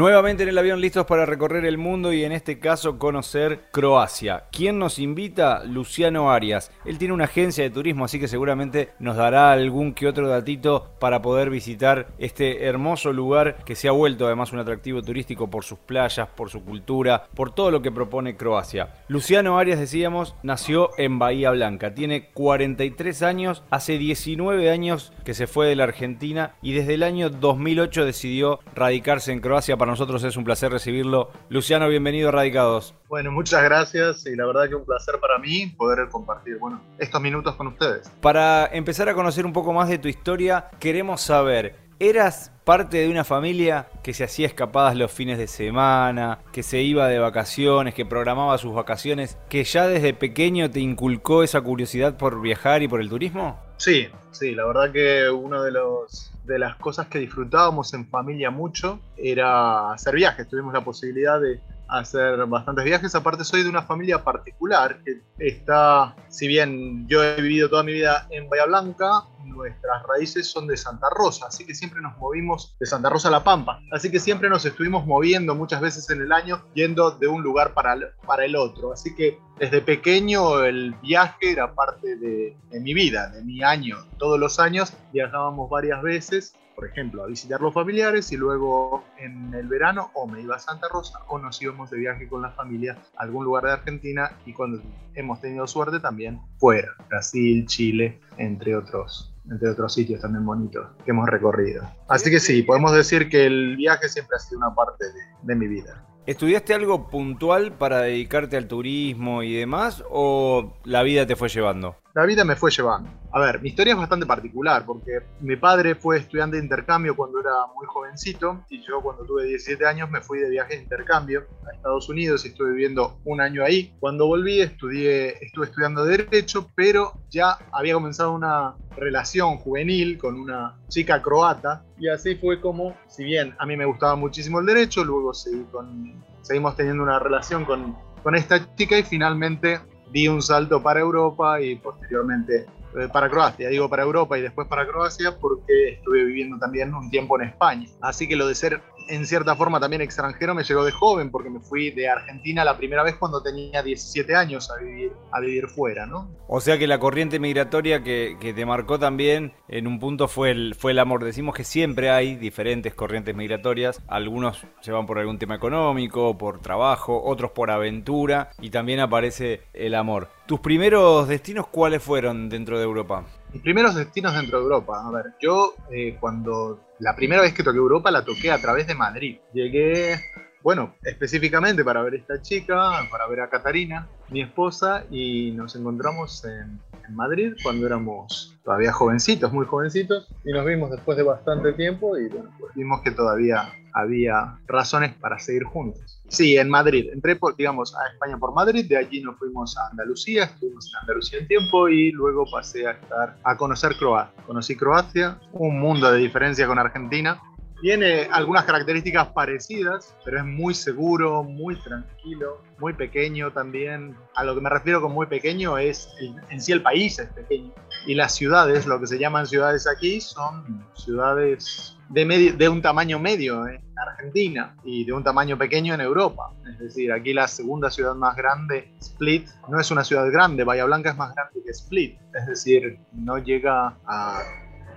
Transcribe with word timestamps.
Nuevamente 0.00 0.44
en 0.44 0.48
el 0.48 0.56
avión 0.56 0.80
listos 0.80 1.04
para 1.04 1.26
recorrer 1.26 1.66
el 1.66 1.76
mundo 1.76 2.10
y 2.14 2.24
en 2.24 2.32
este 2.32 2.58
caso 2.58 2.98
conocer 2.98 3.64
Croacia. 3.70 4.44
¿Quién 4.50 4.78
nos 4.78 4.98
invita? 4.98 5.62
Luciano 5.64 6.32
Arias. 6.32 6.72
Él 6.86 6.96
tiene 6.96 7.12
una 7.12 7.24
agencia 7.24 7.64
de 7.64 7.68
turismo, 7.68 8.06
así 8.06 8.18
que 8.18 8.26
seguramente 8.26 8.92
nos 8.98 9.16
dará 9.16 9.52
algún 9.52 9.92
que 9.92 10.08
otro 10.08 10.26
datito 10.26 10.92
para 11.00 11.20
poder 11.20 11.50
visitar 11.50 12.08
este 12.16 12.64
hermoso 12.64 13.12
lugar 13.12 13.62
que 13.66 13.74
se 13.74 13.88
ha 13.88 13.92
vuelto 13.92 14.24
además 14.24 14.54
un 14.54 14.60
atractivo 14.60 15.02
turístico 15.02 15.50
por 15.50 15.64
sus 15.64 15.78
playas, 15.78 16.28
por 16.28 16.48
su 16.48 16.64
cultura, 16.64 17.26
por 17.34 17.54
todo 17.54 17.70
lo 17.70 17.82
que 17.82 17.92
propone 17.92 18.38
Croacia. 18.38 18.94
Luciano 19.08 19.58
Arias, 19.58 19.78
decíamos, 19.78 20.34
nació 20.42 20.92
en 20.96 21.18
Bahía 21.18 21.50
Blanca. 21.50 21.92
Tiene 21.92 22.30
43 22.30 23.22
años, 23.22 23.64
hace 23.68 23.98
19 23.98 24.70
años 24.70 25.12
que 25.26 25.34
se 25.34 25.46
fue 25.46 25.66
de 25.66 25.76
la 25.76 25.84
Argentina 25.84 26.54
y 26.62 26.72
desde 26.72 26.94
el 26.94 27.02
año 27.02 27.28
2008 27.28 28.06
decidió 28.06 28.60
radicarse 28.74 29.32
en 29.32 29.40
Croacia 29.40 29.76
para 29.76 29.89
nosotros 29.90 30.22
es 30.24 30.36
un 30.36 30.44
placer 30.44 30.72
recibirlo. 30.72 31.30
Luciano, 31.48 31.88
bienvenido 31.88 32.28
a 32.28 32.32
Radicados. 32.32 32.94
Bueno, 33.08 33.30
muchas 33.32 33.62
gracias 33.62 34.24
y 34.26 34.36
la 34.36 34.46
verdad 34.46 34.68
que 34.68 34.76
un 34.76 34.84
placer 34.84 35.16
para 35.20 35.38
mí 35.38 35.66
poder 35.66 36.08
compartir 36.08 36.58
bueno, 36.58 36.80
estos 36.98 37.20
minutos 37.20 37.56
con 37.56 37.66
ustedes. 37.66 38.08
Para 38.20 38.66
empezar 38.66 39.08
a 39.08 39.14
conocer 39.14 39.44
un 39.44 39.52
poco 39.52 39.72
más 39.72 39.88
de 39.88 39.98
tu 39.98 40.08
historia, 40.08 40.70
queremos 40.78 41.20
saber, 41.20 41.76
¿eras 41.98 42.52
parte 42.64 42.98
de 42.98 43.08
una 43.08 43.24
familia 43.24 43.88
que 44.02 44.14
se 44.14 44.22
hacía 44.22 44.46
escapadas 44.46 44.96
los 44.96 45.10
fines 45.10 45.38
de 45.38 45.48
semana, 45.48 46.38
que 46.52 46.62
se 46.62 46.80
iba 46.82 47.08
de 47.08 47.18
vacaciones, 47.18 47.94
que 47.94 48.06
programaba 48.06 48.56
sus 48.58 48.72
vacaciones, 48.72 49.38
que 49.48 49.64
ya 49.64 49.88
desde 49.88 50.14
pequeño 50.14 50.70
te 50.70 50.78
inculcó 50.78 51.42
esa 51.42 51.60
curiosidad 51.60 52.16
por 52.16 52.40
viajar 52.40 52.82
y 52.82 52.88
por 52.88 53.00
el 53.00 53.08
turismo? 53.08 53.58
Sí, 53.76 54.08
sí, 54.30 54.54
la 54.54 54.66
verdad 54.66 54.92
que 54.92 55.30
uno 55.30 55.62
de 55.62 55.72
los 55.72 56.29
de 56.44 56.58
las 56.58 56.76
cosas 56.76 57.08
que 57.08 57.18
disfrutábamos 57.18 57.94
en 57.94 58.06
familia 58.06 58.50
mucho 58.50 59.00
era 59.16 59.92
hacer 59.92 60.14
viajes. 60.14 60.48
Tuvimos 60.48 60.72
la 60.72 60.82
posibilidad 60.84 61.40
de 61.40 61.60
hacer 61.90 62.46
bastantes 62.46 62.84
viajes. 62.84 63.14
Aparte 63.14 63.44
soy 63.44 63.62
de 63.62 63.68
una 63.68 63.82
familia 63.82 64.22
particular 64.22 65.00
que 65.04 65.20
está, 65.38 66.16
si 66.28 66.48
bien 66.48 67.06
yo 67.08 67.22
he 67.22 67.40
vivido 67.40 67.68
toda 67.68 67.82
mi 67.82 67.92
vida 67.92 68.26
en 68.30 68.48
Bahía 68.48 68.66
Blanca, 68.66 69.24
nuestras 69.44 70.02
raíces 70.04 70.46
son 70.46 70.66
de 70.66 70.76
Santa 70.76 71.08
Rosa, 71.10 71.46
así 71.46 71.66
que 71.66 71.74
siempre 71.74 72.00
nos 72.00 72.16
movimos 72.18 72.76
de 72.78 72.86
Santa 72.86 73.10
Rosa 73.10 73.28
a 73.28 73.32
La 73.32 73.44
Pampa. 73.44 73.80
Así 73.92 74.10
que 74.10 74.20
siempre 74.20 74.48
nos 74.48 74.64
estuvimos 74.64 75.06
moviendo 75.06 75.54
muchas 75.54 75.80
veces 75.80 76.08
en 76.10 76.20
el 76.22 76.32
año, 76.32 76.62
yendo 76.74 77.10
de 77.10 77.28
un 77.28 77.42
lugar 77.42 77.74
para 77.74 77.94
el, 77.94 78.06
para 78.26 78.44
el 78.44 78.56
otro. 78.56 78.92
Así 78.92 79.14
que 79.14 79.38
desde 79.58 79.80
pequeño 79.80 80.64
el 80.64 80.94
viaje 81.02 81.52
era 81.52 81.74
parte 81.74 82.16
de, 82.16 82.56
de 82.70 82.80
mi 82.80 82.94
vida, 82.94 83.28
de 83.28 83.42
mi 83.42 83.62
año. 83.62 83.98
Todos 84.18 84.38
los 84.38 84.58
años 84.60 84.92
viajábamos 85.12 85.68
varias 85.68 86.02
veces 86.02 86.54
por 86.80 86.88
ejemplo, 86.88 87.22
a 87.22 87.26
visitar 87.26 87.60
los 87.60 87.74
familiares 87.74 88.32
y 88.32 88.38
luego 88.38 89.04
en 89.18 89.52
el 89.52 89.68
verano 89.68 90.10
o 90.14 90.26
me 90.26 90.40
iba 90.40 90.56
a 90.56 90.58
Santa 90.58 90.88
Rosa 90.88 91.18
o 91.28 91.38
nos 91.38 91.60
íbamos 91.60 91.90
de 91.90 91.98
viaje 91.98 92.26
con 92.26 92.40
la 92.40 92.52
familia 92.52 92.96
a 93.18 93.24
algún 93.24 93.44
lugar 93.44 93.64
de 93.64 93.72
Argentina 93.72 94.30
y 94.46 94.54
cuando 94.54 94.80
hemos 95.14 95.42
tenido 95.42 95.66
suerte 95.66 96.00
también 96.00 96.40
fuera, 96.56 96.88
Brasil, 97.10 97.66
Chile, 97.66 98.18
entre 98.38 98.74
otros, 98.74 99.30
entre 99.50 99.68
otros 99.68 99.92
sitios 99.92 100.22
también 100.22 100.46
bonitos 100.46 100.86
que 101.04 101.10
hemos 101.10 101.28
recorrido. 101.28 101.82
Así 102.08 102.30
que 102.30 102.40
sí, 102.40 102.62
podemos 102.62 102.94
decir 102.94 103.28
que 103.28 103.44
el 103.44 103.76
viaje 103.76 104.08
siempre 104.08 104.36
ha 104.36 104.38
sido 104.38 104.60
una 104.60 104.74
parte 104.74 105.04
de, 105.04 105.20
de 105.42 105.54
mi 105.54 105.68
vida. 105.68 106.02
¿Estudiaste 106.26 106.74
algo 106.74 107.08
puntual 107.08 107.72
para 107.72 108.02
dedicarte 108.02 108.56
al 108.56 108.68
turismo 108.68 109.42
y 109.42 109.54
demás 109.54 110.04
o 110.10 110.74
la 110.84 111.02
vida 111.02 111.26
te 111.26 111.34
fue 111.34 111.48
llevando? 111.48 111.96
La 112.14 112.26
vida 112.26 112.44
me 112.44 112.56
fue 112.56 112.70
llevando. 112.72 113.08
A 113.32 113.38
ver, 113.38 113.62
mi 113.62 113.68
historia 113.68 113.92
es 113.92 113.98
bastante 113.98 114.26
particular 114.26 114.84
porque 114.84 115.20
mi 115.40 115.54
padre 115.54 115.94
fue 115.94 116.18
estudiante 116.18 116.56
de 116.56 116.62
intercambio 116.64 117.14
cuando 117.14 117.38
era 117.40 117.66
muy 117.74 117.86
jovencito 117.86 118.64
y 118.68 118.82
yo 118.82 119.00
cuando 119.00 119.24
tuve 119.24 119.44
17 119.44 119.86
años 119.86 120.10
me 120.10 120.20
fui 120.20 120.40
de 120.40 120.50
viaje 120.50 120.76
de 120.76 120.82
intercambio 120.82 121.46
a 121.66 121.76
Estados 121.76 122.08
Unidos 122.08 122.44
y 122.44 122.48
estuve 122.48 122.72
viviendo 122.72 123.20
un 123.24 123.40
año 123.40 123.64
ahí. 123.64 123.94
Cuando 124.00 124.26
volví 124.26 124.60
estudié, 124.60 125.38
estuve 125.44 125.66
estudiando 125.66 126.04
Derecho, 126.04 126.68
pero 126.74 127.12
ya 127.30 127.56
había 127.72 127.94
comenzado 127.94 128.32
una 128.32 128.74
relación 128.96 129.58
juvenil 129.58 130.18
con 130.18 130.34
una 130.34 130.80
chica 130.88 131.22
croata 131.22 131.84
y 131.96 132.08
así 132.08 132.34
fue 132.34 132.60
como, 132.60 132.96
si 133.06 133.22
bien 133.22 133.54
a 133.58 133.66
mí 133.66 133.76
me 133.76 133.84
gustaba 133.84 134.16
muchísimo 134.16 134.58
el 134.58 134.66
Derecho, 134.66 135.04
luego 135.04 135.32
seguí 135.32 135.62
con, 135.70 136.19
seguimos 136.42 136.76
teniendo 136.76 137.02
una 137.02 137.18
relación 137.18 137.64
con, 137.64 137.96
con 138.22 138.34
esta 138.34 138.74
chica 138.74 138.98
y 138.98 139.02
finalmente 139.02 139.80
di 140.12 140.28
un 140.28 140.42
salto 140.42 140.82
para 140.82 141.00
Europa 141.00 141.60
y 141.60 141.76
posteriormente 141.76 142.66
eh, 142.96 143.08
para 143.12 143.28
Croacia. 143.30 143.68
Digo 143.68 143.88
para 143.88 144.02
Europa 144.02 144.36
y 144.38 144.42
después 144.42 144.66
para 144.66 144.86
Croacia 144.86 145.36
porque 145.38 145.90
estuve 145.92 146.24
viviendo 146.24 146.58
también 146.58 146.92
un 146.94 147.10
tiempo 147.10 147.40
en 147.40 147.48
España. 147.48 147.86
Así 148.00 148.26
que 148.26 148.36
lo 148.36 148.48
de 148.48 148.54
ser 148.54 148.82
en 149.10 149.26
cierta 149.26 149.56
forma 149.56 149.80
también 149.80 150.02
extranjero 150.02 150.54
me 150.54 150.64
llegó 150.64 150.84
de 150.84 150.92
joven 150.92 151.30
porque 151.30 151.50
me 151.50 151.60
fui 151.60 151.90
de 151.90 152.08
Argentina 152.08 152.64
la 152.64 152.76
primera 152.76 153.02
vez 153.02 153.16
cuando 153.16 153.42
tenía 153.42 153.82
17 153.82 154.34
años 154.34 154.70
a 154.70 154.82
vivir, 154.82 155.12
a 155.32 155.40
vivir 155.40 155.68
fuera, 155.68 156.06
¿no? 156.06 156.30
O 156.48 156.60
sea 156.60 156.78
que 156.78 156.86
la 156.86 156.98
corriente 156.98 157.38
migratoria 157.38 158.02
que, 158.02 158.36
que 158.40 158.52
te 158.52 158.64
marcó 158.64 158.98
también 158.98 159.52
en 159.68 159.86
un 159.86 159.98
punto 159.98 160.28
fue 160.28 160.50
el, 160.52 160.74
fue 160.74 160.92
el 160.92 160.98
amor. 160.98 161.24
Decimos 161.24 161.54
que 161.54 161.64
siempre 161.64 162.10
hay 162.10 162.36
diferentes 162.36 162.94
corrientes 162.94 163.34
migratorias. 163.34 164.00
Algunos 164.08 164.64
se 164.80 164.92
van 164.92 165.06
por 165.06 165.18
algún 165.18 165.38
tema 165.38 165.56
económico, 165.56 166.38
por 166.38 166.60
trabajo, 166.60 167.22
otros 167.24 167.50
por 167.50 167.70
aventura 167.70 168.50
y 168.60 168.70
también 168.70 169.00
aparece 169.00 169.62
el 169.74 169.94
amor. 169.94 170.28
¿Tus 170.46 170.60
primeros 170.60 171.28
destinos 171.28 171.66
cuáles 171.68 172.02
fueron 172.02 172.48
dentro 172.48 172.78
de 172.78 172.84
Europa? 172.84 173.24
Mis 173.52 173.62
primeros 173.62 173.94
destinos 173.94 174.34
dentro 174.34 174.58
de 174.58 174.64
Europa. 174.64 175.02
A 175.06 175.10
ver, 175.10 175.26
yo 175.40 175.74
eh, 175.90 176.16
cuando 176.20 176.89
la 177.00 177.16
primera 177.16 177.42
vez 177.42 177.52
que 177.54 177.62
toqué 177.62 177.78
Europa 177.78 178.10
la 178.10 178.24
toqué 178.24 178.50
a 178.50 178.58
través 178.58 178.86
de 178.86 178.94
Madrid. 178.94 179.38
Llegué, 179.52 180.20
bueno, 180.62 180.94
específicamente 181.02 181.84
para 181.84 182.02
ver 182.02 182.14
a 182.14 182.16
esta 182.16 182.42
chica, 182.42 183.06
para 183.10 183.26
ver 183.26 183.40
a 183.40 183.50
Catarina, 183.50 184.08
mi 184.28 184.42
esposa, 184.42 185.04
y 185.10 185.52
nos 185.52 185.74
encontramos 185.76 186.44
en, 186.44 186.80
Madrid 187.10 187.54
cuando 187.64 187.86
éramos 187.86 188.56
todavía 188.62 188.92
jovencitos, 188.92 189.52
muy 189.52 189.66
jovencitos, 189.66 190.28
y 190.44 190.52
nos 190.52 190.64
vimos 190.64 190.92
después 190.92 191.16
de 191.16 191.24
bastante 191.24 191.72
tiempo 191.72 192.16
y 192.16 192.28
bueno, 192.28 192.50
pues 192.60 192.72
vimos 192.76 193.00
que 193.02 193.10
todavía 193.10 193.72
había 193.92 194.58
razones 194.66 195.14
para 195.14 195.38
seguir 195.40 195.64
juntos. 195.64 196.22
Sí, 196.28 196.56
en 196.56 196.68
Madrid. 196.68 197.08
Entré, 197.12 197.34
por, 197.34 197.56
digamos, 197.56 197.94
a 197.96 198.12
España 198.12 198.38
por 198.38 198.54
Madrid, 198.54 198.88
de 198.88 198.96
allí 198.96 199.20
nos 199.20 199.36
fuimos 199.38 199.76
a 199.76 199.88
Andalucía, 199.88 200.44
estuvimos 200.44 200.88
en 200.92 201.00
Andalucía 201.00 201.40
un 201.40 201.48
tiempo 201.48 201.88
y 201.88 202.12
luego 202.12 202.44
pasé 202.50 202.86
a 202.86 202.92
estar 202.92 203.36
a 203.42 203.56
conocer 203.56 203.96
Croacia. 203.96 204.32
Conocí 204.46 204.76
Croacia, 204.76 205.40
un 205.52 205.80
mundo 205.80 206.10
de 206.12 206.18
diferencia 206.18 206.66
con 206.68 206.78
Argentina. 206.78 207.40
Tiene 207.80 208.28
algunas 208.30 208.64
características 208.64 209.28
parecidas, 209.28 210.14
pero 210.24 210.38
es 210.38 210.44
muy 210.44 210.74
seguro, 210.74 211.42
muy 211.42 211.76
tranquilo, 211.76 212.62
muy 212.78 212.92
pequeño 212.92 213.52
también. 213.52 214.14
A 214.34 214.44
lo 214.44 214.54
que 214.54 214.60
me 214.60 214.68
refiero 214.68 215.00
con 215.00 215.12
muy 215.12 215.26
pequeño 215.26 215.78
es 215.78 216.08
el, 216.20 216.34
en 216.50 216.60
sí 216.60 216.72
el 216.72 216.82
país 216.82 217.18
es 217.18 217.28
pequeño. 217.30 217.72
Y 218.06 218.14
las 218.14 218.34
ciudades, 218.34 218.86
lo 218.86 219.00
que 219.00 219.06
se 219.06 219.18
llaman 219.18 219.46
ciudades 219.46 219.86
aquí, 219.86 220.20
son 220.20 220.84
ciudades 220.94 221.96
de, 222.10 222.26
medio, 222.26 222.54
de 222.54 222.68
un 222.68 222.82
tamaño 222.82 223.18
medio 223.18 223.66
en 223.66 223.80
Argentina 223.96 224.76
y 224.84 225.04
de 225.04 225.12
un 225.14 225.24
tamaño 225.24 225.56
pequeño 225.56 225.94
en 225.94 226.02
Europa. 226.02 226.52
Es 226.70 226.78
decir, 226.78 227.10
aquí 227.12 227.32
la 227.32 227.48
segunda 227.48 227.90
ciudad 227.90 228.14
más 228.14 228.36
grande, 228.36 228.92
Split, 229.00 229.48
no 229.68 229.80
es 229.80 229.90
una 229.90 230.04
ciudad 230.04 230.30
grande, 230.30 230.64
Bahía 230.64 230.84
Blanca 230.84 231.10
es 231.10 231.16
más 231.16 231.34
grande 231.34 231.62
que 231.64 231.70
Split. 231.70 232.18
Es 232.34 232.46
decir, 232.46 232.98
no 233.12 233.38
llega 233.38 233.96
a 234.06 234.42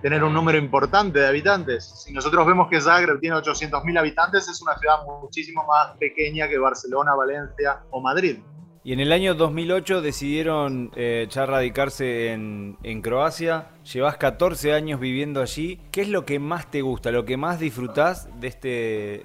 tener 0.03 0.22
un 0.22 0.34
número 0.34 0.58
importante 0.58 1.19
de 1.19 1.28
habitantes. 1.28 1.86
Si 1.86 2.12
nosotros 2.12 2.46
vemos 2.46 2.68
que 2.69 2.81
Zagreb 2.81 3.22
tiene 3.22 3.38
800.000 3.38 3.97
habitantes, 3.97 4.50
es 4.50 4.62
una 4.62 4.78
ciudad 4.78 4.97
muchísimo 5.22 5.66
más 5.66 5.97
pequeña 5.97 6.50
que 6.50 6.58
Barcelona, 6.58 7.16
Valencia 7.16 7.80
o 7.90 8.02
Madrid. 8.02 8.40
Y 8.84 8.92
en 8.92 9.00
el 9.00 9.13
año 9.13 9.34
2008 9.34 10.02
decidieron 10.02 10.92
eh, 10.97 11.25
ya 11.30 11.46
radicarse 11.46 12.34
en, 12.34 12.78
en, 12.84 13.02
Croacia. 13.02 13.69
Llevas 13.92 14.16
14 14.16 14.74
años 14.74 15.00
viviendo 15.00 15.42
allí. 15.42 15.80
¿Qué 15.92 16.02
es 16.02 16.07
lo 16.07 16.25
que 16.25 16.40
más 16.40 16.72
te 16.72 16.81
gusta, 16.81 17.12
lo 17.12 17.25
que 17.25 17.36
más 17.36 17.60
disfrutás 17.60 18.30
de 18.40 18.48
este, 18.48 18.68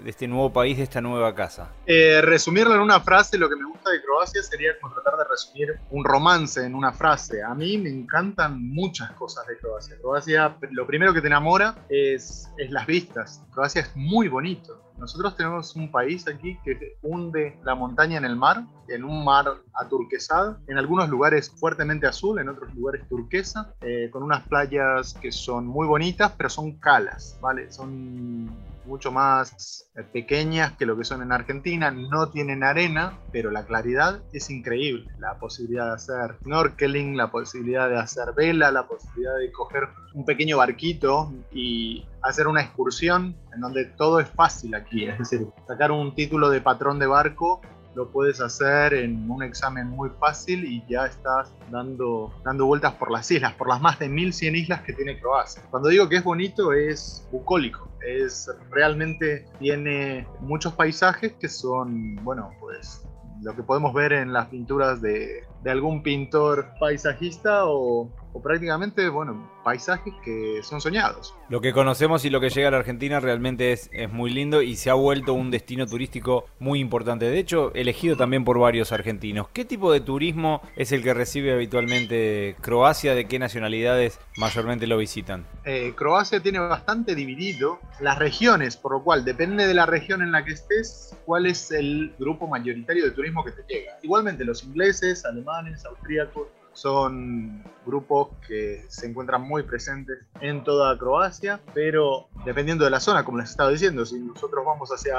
de 0.03 0.11
este 0.11 0.27
nuevo 0.27 0.53
país, 0.53 0.77
de 0.77 0.83
esta 0.83 1.01
nueva 1.01 1.33
casa? 1.35 1.73
Eh, 1.87 2.21
resumirlo 2.23 2.75
en 2.75 2.81
una 2.81 3.01
frase, 3.01 3.39
lo 3.39 3.49
que 3.49 3.55
me 3.55 3.65
gusta 3.65 3.91
de 3.91 4.03
Croacia 4.03 4.43
sería 4.43 4.71
como 4.81 4.95
tratar 4.95 5.17
de 5.17 5.25
resumir 5.31 5.79
un 5.91 6.05
romance 6.05 6.65
en 6.65 6.75
una 6.75 6.93
frase. 6.93 7.41
A 7.41 7.55
mí 7.55 7.79
me 7.79 7.89
encantan 7.89 8.61
muchas 8.61 9.13
cosas 9.13 9.47
de 9.47 9.57
Croacia. 9.59 9.97
Croacia, 10.01 10.57
lo 10.73 10.87
primero 10.87 11.15
que 11.15 11.21
te 11.21 11.29
enamora 11.29 11.77
es, 11.89 12.51
es 12.57 12.71
las 12.73 12.85
vistas. 12.87 13.45
Croacia 13.53 13.83
es 13.83 13.95
muy 13.95 14.27
bonito 14.27 14.89
nosotros 14.99 15.37
tenemos 15.37 15.77
un 15.77 15.91
país 15.91 16.27
aquí 16.27 16.59
que 16.65 16.99
hunde 17.03 17.57
la 17.63 17.77
montaña 17.77 18.19
en 18.19 18.25
el 18.25 18.35
mar, 18.35 18.65
en 18.89 19.05
un 19.05 19.25
mar 19.25 19.47
aturquesado, 19.75 20.59
en 20.67 20.77
algunos 20.77 21.09
lugares 21.09 21.51
fuertemente 21.51 22.07
azul, 22.07 22.41
en 22.41 22.49
otros 22.49 22.75
lugares 22.75 23.09
turquesa, 23.09 23.75
eh, 23.81 24.11
con 24.13 24.25
unas 24.25 24.47
playas 24.49 25.15
que 25.15 25.33
son 25.33 25.67
muy 25.67 25.87
bonitas, 25.87 26.33
pero 26.37 26.49
son 26.49 26.73
calas, 26.79 27.39
¿vale? 27.41 27.71
Son 27.71 28.51
mucho 28.89 29.13
más 29.13 29.89
eh, 29.95 30.03
pequeñas 30.03 30.73
que 30.73 30.87
lo 30.87 30.97
que 30.97 31.05
son 31.05 31.23
en 31.23 31.31
Argentina, 31.31 31.91
no 31.91 32.31
tienen 32.31 32.65
arena, 32.65 33.19
pero 33.31 33.51
la 33.51 33.65
claridad 33.65 34.21
es 34.33 34.51
increíble. 34.51 35.07
La 35.19 35.39
posibilidad 35.39 35.87
de 35.87 35.93
hacer 35.93 36.37
snorkeling, 36.43 37.17
la 37.17 37.31
posibilidad 37.31 37.89
de 37.89 37.99
hacer 37.99 38.33
vela, 38.35 38.73
la 38.73 38.89
posibilidad 38.89 39.37
de 39.37 39.53
coger 39.53 39.89
un 40.15 40.25
pequeño 40.25 40.57
barquito 40.57 41.33
y 41.53 42.07
hacer 42.23 42.49
una 42.49 42.63
excursión 42.63 43.37
en 43.55 43.61
donde 43.61 43.85
todo 43.85 44.19
es 44.19 44.29
fácil 44.29 44.75
aquí, 44.75 45.05
es 45.05 45.19
decir, 45.19 45.47
sacar 45.67 45.93
un 45.93 46.15
título 46.15 46.51
de 46.51 46.61
patrón 46.61 46.99
de 46.99 47.07
barco 47.07 47.61
lo 47.99 48.13
puedes 48.13 48.41
hacer 48.41 48.95
en 48.95 49.29
un 49.29 49.43
examen 49.43 49.89
muy 49.89 50.09
fácil 50.21 50.65
y 50.65 50.85
ya 50.89 51.07
estás 51.07 51.53
dando, 51.69 52.33
dando 52.45 52.65
vueltas 52.65 52.95
por 52.95 53.11
las 53.11 53.29
islas, 53.29 53.55
por 53.55 53.69
las 53.69 53.81
más 53.81 53.99
de 53.99 54.09
1100 54.09 54.55
islas 54.55 54.83
que 54.83 54.93
tiene 54.93 55.19
Croacia. 55.19 55.65
Cuando 55.69 55.89
digo 55.89 56.09
que 56.09 56.15
es 56.15 56.23
bonito 56.23 56.73
es 56.73 57.27
bucólico, 57.33 57.91
es 58.07 58.49
realmente 58.71 59.47
tiene 59.59 60.29
muchos 60.39 60.75
paisajes 60.75 61.33
que 61.41 61.49
son, 61.49 62.15
bueno, 62.23 62.53
pues 62.61 63.05
lo 63.43 63.57
que 63.57 63.65
podemos 63.65 63.93
ver 63.93 64.13
en 64.13 64.33
las 64.33 64.47
pinturas 64.47 65.03
de, 65.03 65.45
de 65.65 65.71
algún 65.71 66.05
pintor 66.05 66.69
paisajista 66.79 67.67
o, 67.67 68.13
o 68.39 68.43
prácticamente, 68.43 69.09
bueno, 69.09 69.51
paisajes 69.65 70.15
que 70.25 70.61
son 70.63 70.81
soñados. 70.81 71.35
Lo 71.49 71.61
que 71.61 71.73
conocemos 71.73 72.25
y 72.25 72.31
lo 72.31 72.41
que 72.41 72.51
llega 72.51 72.69
a 72.69 72.71
la 72.71 72.79
Argentina 72.79 73.19
realmente 73.21 73.73
es, 73.73 73.91
es 73.93 74.11
muy 74.11 74.31
lindo 74.31 74.63
y 74.63 74.77
se 74.77 74.91
ha 74.91 74.95
vuelto 74.95 75.35
un 75.35 75.51
destino 75.51 75.87
turístico 75.87 76.47
muy 76.61 76.79
importante. 76.79 77.29
De 77.29 77.39
hecho, 77.39 77.73
elegido 77.75 78.17
también 78.17 78.45
por 78.45 78.59
varios 78.59 78.93
argentinos. 78.93 79.49
¿Qué 79.53 79.65
tipo 79.65 79.93
de 79.93 80.01
turismo 80.01 80.63
es 80.77 80.93
el 80.93 81.03
que 81.03 81.15
recibe 81.15 81.53
habitualmente 81.53 82.57
Croacia? 82.61 83.15
¿De 83.15 83.27
qué 83.27 83.39
nacionalidades 83.39 84.21
mayormente 84.37 84.87
lo 84.87 84.99
visitan? 84.99 85.45
Eh, 85.65 85.93
Croacia 85.97 86.41
tiene 86.41 86.61
bastante 86.61 87.15
dividido 87.15 87.81
las 88.01 88.19
regiones, 88.19 88.77
por 88.77 88.93
lo 88.93 89.03
cual 89.03 89.25
depende 89.25 89.67
de 89.67 89.75
la 89.75 89.87
región 89.87 90.23
en 90.23 90.31
la 90.31 90.45
que 90.45 90.53
estés, 90.53 91.17
cuál 91.25 91.47
es 91.47 91.73
el 91.73 92.15
grupo 92.19 92.47
mayoritario 92.47 93.05
de 93.05 93.11
turismo 93.11 93.45
que 93.45 93.51
te 93.51 93.63
llega. 93.69 93.99
Igualmente 94.03 94.45
los 94.45 94.63
ingleses, 94.63 95.25
alemanes, 95.25 95.85
austríacos, 95.85 96.47
son 96.79 97.65
grupos 97.89 98.29
que 98.47 98.85
se 98.89 99.07
encuentran 99.07 99.43
muy 99.43 99.63
presentes 99.65 100.19
en 100.41 100.63
toda 100.63 100.97
Croacia, 100.97 101.61
pero 101.75 102.29
dependiendo 102.45 102.85
de 102.85 102.91
la 102.91 103.01
zona, 103.01 103.25
como 103.25 103.39
les 103.39 103.51
estaba 103.51 103.71
diciendo, 103.71 104.07
si 104.07 104.21
nosotros 104.21 104.65
vamos 104.65 104.91
hacia 104.91 105.17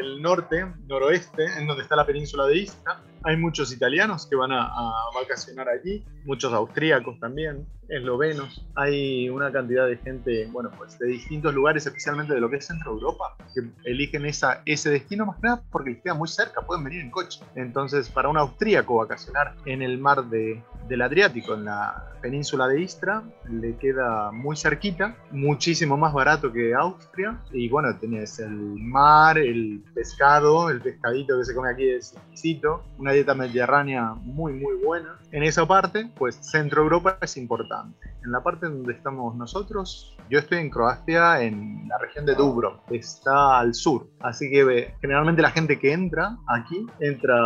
el 0.00 0.20
norte, 0.20 0.66
noroeste, 0.86 1.46
en 1.58 1.66
donde 1.66 1.84
está 1.84 1.96
la 1.96 2.04
península 2.04 2.46
de 2.46 2.58
Istra, 2.58 3.00
hay 3.22 3.36
muchos 3.36 3.72
italianos 3.72 4.26
que 4.26 4.36
van 4.36 4.52
a, 4.52 4.66
a 4.66 5.04
vacacionar 5.14 5.68
allí, 5.68 6.04
muchos 6.24 6.52
austríacos 6.52 7.18
también, 7.20 7.66
eslovenos. 7.88 8.66
Hay 8.74 9.28
una 9.28 9.50
cantidad 9.50 9.86
de 9.86 9.96
gente, 9.96 10.46
bueno, 10.50 10.70
pues 10.76 10.98
de 10.98 11.06
distintos 11.06 11.54
lugares, 11.54 11.86
especialmente 11.86 12.34
de 12.34 12.40
lo 12.40 12.50
que 12.50 12.56
es 12.56 12.66
Centro 12.66 12.92
Europa, 12.92 13.36
que 13.54 13.62
eligen 13.84 14.26
esa, 14.26 14.62
ese 14.66 14.90
destino 14.90 15.26
más 15.26 15.36
que 15.36 15.48
nada 15.48 15.62
porque 15.70 15.90
les 15.90 16.02
queda 16.02 16.14
muy 16.14 16.28
cerca, 16.28 16.62
pueden 16.62 16.84
venir 16.84 17.00
en 17.00 17.10
coche. 17.10 17.40
Entonces, 17.54 18.08
para 18.08 18.28
un 18.28 18.36
austríaco 18.36 18.96
vacacionar 18.96 19.54
en 19.64 19.82
el 19.82 19.98
mar 19.98 20.24
de, 20.24 20.62
del 20.88 21.02
Adriático, 21.02 21.54
en 21.54 21.64
la 21.64 22.07
península 22.20 22.68
de 22.68 22.80
Istra, 22.80 23.22
le 23.48 23.76
queda 23.76 24.30
muy 24.32 24.56
cerquita, 24.56 25.16
muchísimo 25.30 25.96
más 25.96 26.12
barato 26.12 26.52
que 26.52 26.74
Austria. 26.74 27.40
Y 27.52 27.68
bueno, 27.68 27.96
tenés 27.98 28.38
el 28.38 28.50
mar, 28.50 29.38
el 29.38 29.82
pescado, 29.94 30.70
el 30.70 30.80
pescadito 30.80 31.38
que 31.38 31.44
se 31.44 31.54
come 31.54 31.70
aquí 31.70 31.88
es 31.88 32.14
exquisito, 32.14 32.84
una 32.98 33.12
dieta 33.12 33.34
mediterránea 33.34 34.14
muy, 34.14 34.52
muy 34.52 34.74
buena. 34.84 35.18
En 35.30 35.42
esa 35.42 35.66
parte, 35.66 36.10
pues 36.16 36.36
Centro 36.36 36.82
Europa 36.82 37.18
es 37.20 37.36
importante. 37.36 37.98
En 38.24 38.32
la 38.32 38.42
parte 38.42 38.66
donde 38.66 38.92
estamos 38.92 39.34
nosotros, 39.36 40.16
yo 40.30 40.38
estoy 40.38 40.58
en 40.58 40.70
Croacia, 40.70 41.42
en 41.42 41.88
la 41.88 41.98
región 41.98 42.26
de 42.26 42.34
Dubro, 42.34 42.82
está 42.90 43.58
al 43.58 43.74
sur. 43.74 44.08
Así 44.20 44.50
que 44.50 44.94
generalmente 45.00 45.40
la 45.40 45.50
gente 45.50 45.78
que 45.78 45.92
entra 45.92 46.36
aquí 46.46 46.86
entra 47.00 47.36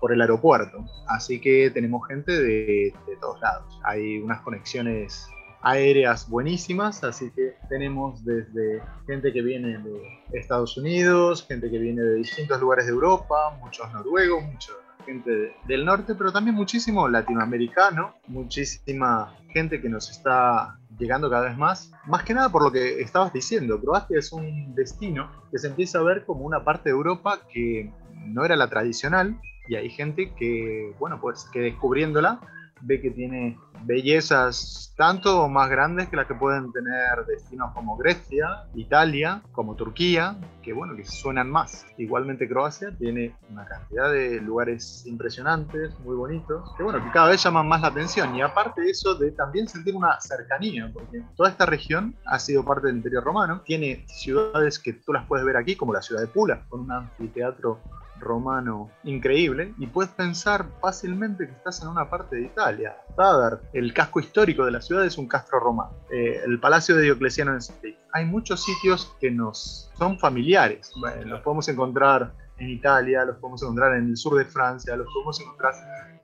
por 0.00 0.12
el 0.12 0.20
aeropuerto. 0.20 0.84
Así 1.08 1.40
que 1.40 1.70
tenemos 1.70 2.06
gente 2.08 2.32
de, 2.32 2.94
de 3.06 3.16
todos 3.20 3.40
lados. 3.40 3.80
Hay 3.92 4.18
unas 4.18 4.40
conexiones 4.40 5.28
aéreas 5.60 6.26
buenísimas, 6.28 7.04
así 7.04 7.30
que 7.30 7.56
tenemos 7.68 8.24
desde 8.24 8.82
gente 9.06 9.32
que 9.34 9.42
viene 9.42 9.78
de 9.78 10.38
Estados 10.38 10.78
Unidos, 10.78 11.46
gente 11.46 11.70
que 11.70 11.78
viene 11.78 12.00
de 12.00 12.14
distintos 12.14 12.58
lugares 12.58 12.86
de 12.86 12.92
Europa, 12.92 13.54
muchos 13.60 13.92
noruegos, 13.92 14.42
mucha 14.44 14.72
gente 15.04 15.54
del 15.66 15.84
norte, 15.84 16.14
pero 16.14 16.32
también 16.32 16.56
muchísimo 16.56 17.06
latinoamericano, 17.06 18.14
muchísima 18.28 19.36
gente 19.50 19.82
que 19.82 19.90
nos 19.90 20.10
está 20.10 20.78
llegando 20.98 21.28
cada 21.28 21.48
vez 21.48 21.58
más. 21.58 21.92
Más 22.06 22.22
que 22.24 22.32
nada 22.32 22.48
por 22.48 22.62
lo 22.62 22.72
que 22.72 23.02
estabas 23.02 23.30
diciendo, 23.34 23.78
Croacia 23.78 24.18
es 24.18 24.32
un 24.32 24.74
destino 24.74 25.30
que 25.50 25.58
se 25.58 25.66
empieza 25.68 25.98
a 25.98 26.02
ver 26.02 26.24
como 26.24 26.46
una 26.46 26.64
parte 26.64 26.88
de 26.88 26.94
Europa 26.94 27.40
que 27.52 27.92
no 28.24 28.44
era 28.44 28.56
la 28.56 28.68
tradicional 28.68 29.38
y 29.68 29.76
hay 29.76 29.90
gente 29.90 30.32
que, 30.34 30.94
bueno, 30.98 31.20
pues 31.20 31.44
que 31.52 31.60
descubriéndola 31.60 32.40
ve 32.82 33.00
que 33.00 33.10
tiene 33.10 33.58
bellezas 33.84 34.82
tanto 34.96 35.48
más 35.48 35.68
grandes 35.70 36.08
que 36.08 36.16
las 36.16 36.26
que 36.26 36.34
pueden 36.34 36.70
tener 36.72 37.24
destinos 37.26 37.72
como 37.74 37.96
Grecia, 37.96 38.64
Italia, 38.74 39.42
como 39.52 39.74
Turquía, 39.74 40.36
que 40.62 40.72
bueno, 40.72 40.94
que 40.94 41.04
suenan 41.04 41.50
más. 41.50 41.86
Igualmente 41.98 42.48
Croacia 42.48 42.90
tiene 42.98 43.34
una 43.50 43.64
cantidad 43.64 44.12
de 44.12 44.40
lugares 44.40 45.04
impresionantes, 45.06 45.98
muy 46.00 46.14
bonitos, 46.14 46.72
que 46.76 46.82
bueno, 46.82 47.02
que 47.02 47.10
cada 47.10 47.30
vez 47.30 47.42
llaman 47.42 47.66
más 47.66 47.80
la 47.80 47.88
atención. 47.88 48.34
Y 48.36 48.42
aparte 48.42 48.82
de 48.82 48.90
eso, 48.90 49.14
de 49.14 49.30
también 49.32 49.66
sentir 49.66 49.96
una 49.96 50.20
cercanía, 50.20 50.90
porque 50.92 51.22
toda 51.36 51.48
esta 51.48 51.66
región 51.66 52.14
ha 52.26 52.38
sido 52.38 52.64
parte 52.64 52.86
del 52.86 52.96
Imperio 52.96 53.22
Romano, 53.22 53.62
tiene 53.64 54.04
ciudades 54.06 54.78
que 54.78 54.92
tú 54.92 55.12
las 55.12 55.26
puedes 55.26 55.44
ver 55.44 55.56
aquí, 55.56 55.74
como 55.74 55.92
la 55.92 56.02
ciudad 56.02 56.20
de 56.20 56.28
Pula, 56.28 56.62
con 56.68 56.80
un 56.80 56.92
anfiteatro 56.92 57.80
romano 58.22 58.90
increíble 59.04 59.74
y 59.78 59.86
puedes 59.86 60.10
pensar 60.12 60.66
fácilmente 60.80 61.46
que 61.46 61.52
estás 61.52 61.82
en 61.82 61.88
una 61.88 62.08
parte 62.08 62.36
de 62.36 62.42
Italia. 62.42 62.96
Zadar, 63.16 63.60
el 63.72 63.92
casco 63.92 64.20
histórico 64.20 64.64
de 64.64 64.70
la 64.70 64.80
ciudad 64.80 65.04
es 65.04 65.18
un 65.18 65.28
castro 65.28 65.60
romano. 65.60 65.92
Eh, 66.10 66.40
el 66.46 66.58
palacio 66.58 66.96
de 66.96 67.02
Diocleciano 67.02 67.52
en 67.52 67.58
Split. 67.58 67.96
Hay 68.12 68.24
muchos 68.24 68.64
sitios 68.64 69.14
que 69.20 69.30
nos 69.30 69.90
son 69.98 70.18
familiares. 70.18 70.92
los 71.24 71.40
podemos 71.42 71.68
encontrar 71.68 72.32
en 72.58 72.70
Italia, 72.70 73.24
los 73.24 73.36
podemos 73.36 73.62
encontrar 73.62 73.96
en 73.96 74.10
el 74.10 74.16
sur 74.16 74.38
de 74.38 74.44
Francia, 74.44 74.96
los 74.96 75.06
podemos 75.12 75.40
encontrar 75.40 75.74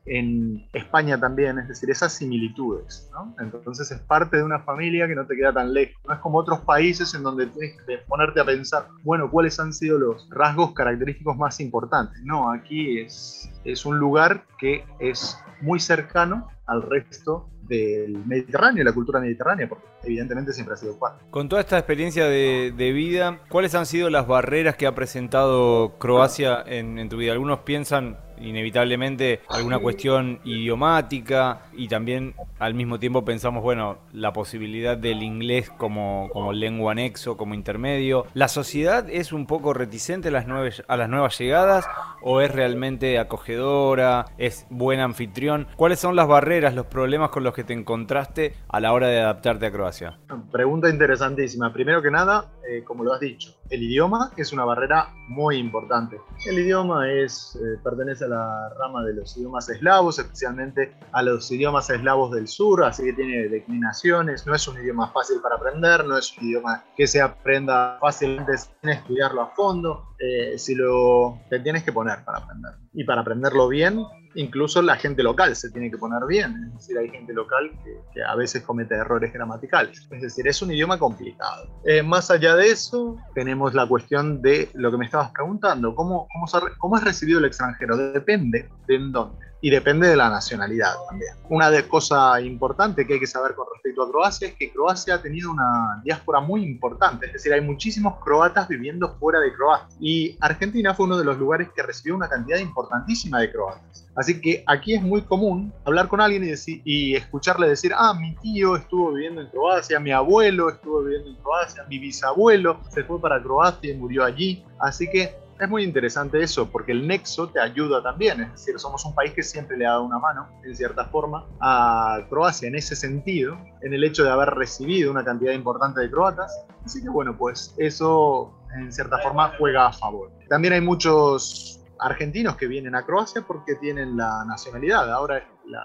en 0.08 0.66
España 0.72 1.18
también, 1.18 1.58
es 1.58 1.68
decir, 1.68 1.90
esas 1.90 2.12
similitudes. 2.12 3.10
Entonces 3.38 3.90
es 3.90 4.00
parte 4.00 4.38
de 4.38 4.42
una 4.42 4.60
familia 4.60 5.06
que 5.06 5.14
no 5.14 5.26
te 5.26 5.36
queda 5.36 5.52
tan 5.52 5.72
lejos, 5.72 5.94
no 6.06 6.14
es 6.14 6.20
como 6.20 6.38
otros 6.38 6.60
países 6.60 7.14
en 7.14 7.22
donde 7.22 7.46
tienes 7.46 7.76
que 7.82 7.98
ponerte 8.06 8.40
a 8.40 8.44
pensar, 8.44 8.88
bueno, 9.04 9.30
¿cuáles 9.30 9.58
han 9.60 9.72
sido 9.72 9.98
los 9.98 10.28
rasgos 10.30 10.72
característicos 10.72 11.36
más 11.36 11.60
importantes? 11.60 12.20
No, 12.24 12.50
aquí 12.50 13.00
es, 13.00 13.50
un 13.84 13.98
lugar 13.98 14.44
que 14.58 14.84
es 14.98 15.38
muy 15.60 15.78
cercano 15.78 16.48
al 16.66 16.82
resto 16.82 17.48
del 17.62 18.24
Mediterráneo, 18.26 18.82
la 18.82 18.92
cultura 18.92 19.20
mediterránea, 19.20 19.68
porque 19.68 19.84
evidentemente 20.04 20.52
siempre 20.52 20.74
ha 20.74 20.76
sido 20.76 20.98
parte. 20.98 21.22
Con 21.30 21.48
toda 21.48 21.60
esta 21.60 21.78
experiencia 21.78 22.24
de, 22.24 22.72
de, 22.74 22.92
vida, 22.92 23.40
¿cuáles 23.50 23.74
han 23.74 23.84
sido 23.84 24.08
las 24.08 24.26
barreras 24.26 24.76
que 24.76 24.86
ha 24.86 24.94
presentado 24.94 25.98
Croacia 25.98 26.62
en, 26.66 26.98
en 26.98 27.08
tu 27.10 27.18
vida? 27.18 27.32
Algunos 27.32 27.60
piensan 27.60 28.16
inevitablemente 28.40 29.40
alguna 29.48 29.78
cuestión 29.78 30.40
idiomática 30.44 31.62
y 31.72 31.88
también 31.88 32.34
al 32.58 32.74
mismo 32.74 32.98
tiempo 32.98 33.24
pensamos, 33.24 33.62
bueno, 33.62 33.98
la 34.12 34.32
posibilidad 34.32 34.96
del 34.96 35.22
inglés 35.22 35.70
como, 35.70 36.28
como 36.32 36.52
lengua 36.52 36.92
anexo, 36.92 37.36
como 37.36 37.54
intermedio. 37.54 38.26
¿La 38.34 38.48
sociedad 38.48 39.08
es 39.10 39.32
un 39.32 39.46
poco 39.46 39.74
reticente 39.74 40.28
a 40.28 40.30
las, 40.30 40.46
nueve, 40.46 40.72
a 40.86 40.96
las 40.96 41.08
nuevas 41.08 41.38
llegadas 41.38 41.86
o 42.22 42.40
es 42.40 42.52
realmente 42.52 43.18
acogedora, 43.18 44.26
es 44.38 44.66
buen 44.70 45.00
anfitrión? 45.00 45.66
¿Cuáles 45.76 46.00
son 46.00 46.16
las 46.16 46.26
barreras, 46.26 46.74
los 46.74 46.86
problemas 46.86 47.30
con 47.30 47.44
los 47.44 47.54
que 47.54 47.64
te 47.64 47.72
encontraste 47.72 48.54
a 48.68 48.80
la 48.80 48.92
hora 48.92 49.08
de 49.08 49.20
adaptarte 49.20 49.66
a 49.66 49.72
Croacia? 49.72 50.18
Pregunta 50.50 50.88
interesantísima. 50.88 51.72
Primero 51.72 52.02
que 52.02 52.10
nada, 52.10 52.52
eh, 52.68 52.82
como 52.84 53.04
lo 53.04 53.12
has 53.12 53.20
dicho, 53.20 53.54
el 53.70 53.82
idioma 53.82 54.30
es 54.36 54.52
una 54.52 54.64
barrera 54.64 55.08
muy 55.28 55.56
importante. 55.56 56.18
El 56.46 56.58
idioma 56.58 57.10
es, 57.10 57.56
eh, 57.56 57.78
pertenece 57.82 58.24
a 58.24 58.27
la 58.28 58.68
rama 58.78 59.04
de 59.04 59.14
los 59.14 59.36
idiomas 59.36 59.68
eslavos, 59.68 60.18
especialmente 60.18 60.94
a 61.12 61.22
los 61.22 61.50
idiomas 61.50 61.90
eslavos 61.90 62.30
del 62.32 62.48
sur, 62.48 62.84
así 62.84 63.04
que 63.04 63.12
tiene 63.12 63.48
declinaciones, 63.48 64.46
no 64.46 64.54
es 64.54 64.68
un 64.68 64.78
idioma 64.78 65.10
fácil 65.10 65.40
para 65.42 65.56
aprender, 65.56 66.04
no 66.04 66.16
es 66.16 66.36
un 66.36 66.46
idioma 66.46 66.84
que 66.96 67.06
se 67.06 67.20
aprenda 67.20 67.98
fácilmente 68.00 68.56
sin 68.56 68.90
estudiarlo 68.90 69.42
a 69.42 69.54
fondo, 69.54 70.14
eh, 70.18 70.58
si 70.58 70.74
lo 70.74 71.40
te 71.48 71.60
tienes 71.60 71.82
que 71.84 71.92
poner 71.92 72.24
para 72.24 72.38
aprender. 72.38 72.72
Y 72.92 73.04
para 73.04 73.22
aprenderlo 73.22 73.68
bien, 73.68 74.04
incluso 74.38 74.80
la 74.82 74.96
gente 74.96 75.22
local 75.22 75.54
se 75.56 75.70
tiene 75.70 75.90
que 75.90 75.98
poner 75.98 76.20
bien, 76.26 76.64
es 76.68 76.74
decir, 76.74 76.98
hay 76.98 77.10
gente 77.10 77.32
local 77.32 77.70
que, 78.12 78.22
a 78.22 78.34
veces 78.36 78.62
comete 78.62 78.94
errores 78.94 79.32
gramaticales, 79.32 80.08
es 80.10 80.22
decir, 80.22 80.46
es 80.46 80.62
un 80.62 80.70
idioma 80.70 80.98
complicado. 80.98 81.68
Eh, 81.84 82.02
más 82.02 82.30
allá 82.30 82.54
de 82.54 82.70
eso, 82.70 83.16
tenemos 83.34 83.74
la 83.74 83.86
cuestión 83.86 84.40
de 84.40 84.70
lo 84.74 84.90
que 84.90 84.96
me 84.96 85.06
estabas 85.06 85.32
preguntando, 85.32 85.94
¿cómo, 85.94 86.28
cómo, 86.32 86.46
se, 86.46 86.58
cómo 86.78 86.96
es 86.96 87.04
recibido 87.04 87.40
el 87.40 87.46
extranjero? 87.46 87.96
Depende 87.96 88.68
de 88.86 88.94
en 88.94 89.12
dónde. 89.12 89.48
Y 89.60 89.70
depende 89.70 90.08
de 90.08 90.16
la 90.16 90.30
nacionalidad 90.30 90.94
también. 91.08 91.34
Una 91.48 91.70
de 91.70 91.86
cosas 91.86 92.42
importantes 92.42 93.06
que 93.06 93.14
hay 93.14 93.20
que 93.20 93.26
saber 93.26 93.54
con 93.54 93.66
respecto 93.72 94.02
a 94.02 94.10
Croacia 94.10 94.48
es 94.48 94.54
que 94.54 94.70
Croacia 94.70 95.16
ha 95.16 95.22
tenido 95.22 95.50
una 95.50 96.00
diáspora 96.04 96.40
muy 96.40 96.62
importante, 96.62 97.26
es 97.26 97.32
decir, 97.32 97.52
hay 97.52 97.60
muchísimos 97.60 98.22
croatas 98.22 98.68
viviendo 98.68 99.16
fuera 99.18 99.40
de 99.40 99.52
Croacia 99.52 99.88
y 100.00 100.36
Argentina 100.40 100.94
fue 100.94 101.06
uno 101.06 101.18
de 101.18 101.24
los 101.24 101.38
lugares 101.38 101.68
que 101.74 101.82
recibió 101.82 102.14
una 102.14 102.28
cantidad 102.28 102.58
importantísima 102.58 103.40
de 103.40 103.50
croatas. 103.50 104.08
Así 104.14 104.40
que 104.40 104.64
aquí 104.66 104.94
es 104.94 105.02
muy 105.02 105.22
común 105.22 105.72
hablar 105.84 106.08
con 106.08 106.20
alguien 106.20 106.42
y, 106.42 106.48
decir, 106.48 106.82
y 106.84 107.14
escucharle 107.14 107.68
decir, 107.68 107.92
ah, 107.96 108.14
mi 108.14 108.34
tío 108.36 108.74
estuvo 108.76 109.12
viviendo 109.12 109.40
en 109.40 109.48
Croacia, 109.48 110.00
mi 110.00 110.10
abuelo 110.10 110.70
estuvo 110.70 111.04
viviendo 111.04 111.30
en 111.30 111.36
Croacia, 111.36 111.84
mi 111.88 112.00
bisabuelo 112.00 112.80
se 112.90 113.04
fue 113.04 113.20
para 113.20 113.40
Croacia 113.40 113.92
y 113.92 113.96
murió 113.96 114.24
allí. 114.24 114.64
Así 114.80 115.08
que 115.08 115.36
es 115.60 115.68
muy 115.68 115.82
interesante 115.82 116.42
eso, 116.42 116.70
porque 116.70 116.92
el 116.92 117.06
nexo 117.06 117.48
te 117.48 117.60
ayuda 117.60 118.02
también, 118.02 118.40
es 118.40 118.52
decir, 118.52 118.78
somos 118.78 119.04
un 119.04 119.14
país 119.14 119.32
que 119.32 119.42
siempre 119.42 119.76
le 119.76 119.86
ha 119.86 119.90
dado 119.90 120.04
una 120.04 120.18
mano, 120.18 120.48
en 120.64 120.76
cierta 120.76 121.04
forma, 121.06 121.46
a 121.60 122.20
Croacia 122.28 122.68
en 122.68 122.76
ese 122.76 122.94
sentido, 122.94 123.58
en 123.82 123.92
el 123.92 124.04
hecho 124.04 124.24
de 124.24 124.30
haber 124.30 124.50
recibido 124.50 125.10
una 125.10 125.24
cantidad 125.24 125.52
importante 125.52 126.00
de 126.00 126.10
croatas, 126.10 126.64
así 126.84 127.02
que 127.02 127.08
bueno, 127.08 127.36
pues 127.36 127.74
eso 127.78 128.52
en 128.76 128.92
cierta 128.92 129.18
forma 129.18 129.52
juega 129.58 129.86
a 129.86 129.92
favor. 129.92 130.30
También 130.48 130.74
hay 130.74 130.80
muchos 130.80 131.80
argentinos 132.00 132.56
que 132.56 132.66
vienen 132.66 132.94
a 132.94 133.04
Croacia 133.04 133.42
porque 133.42 133.74
tienen 133.76 134.16
la 134.16 134.44
nacionalidad. 134.44 135.10
Ahora, 135.12 135.42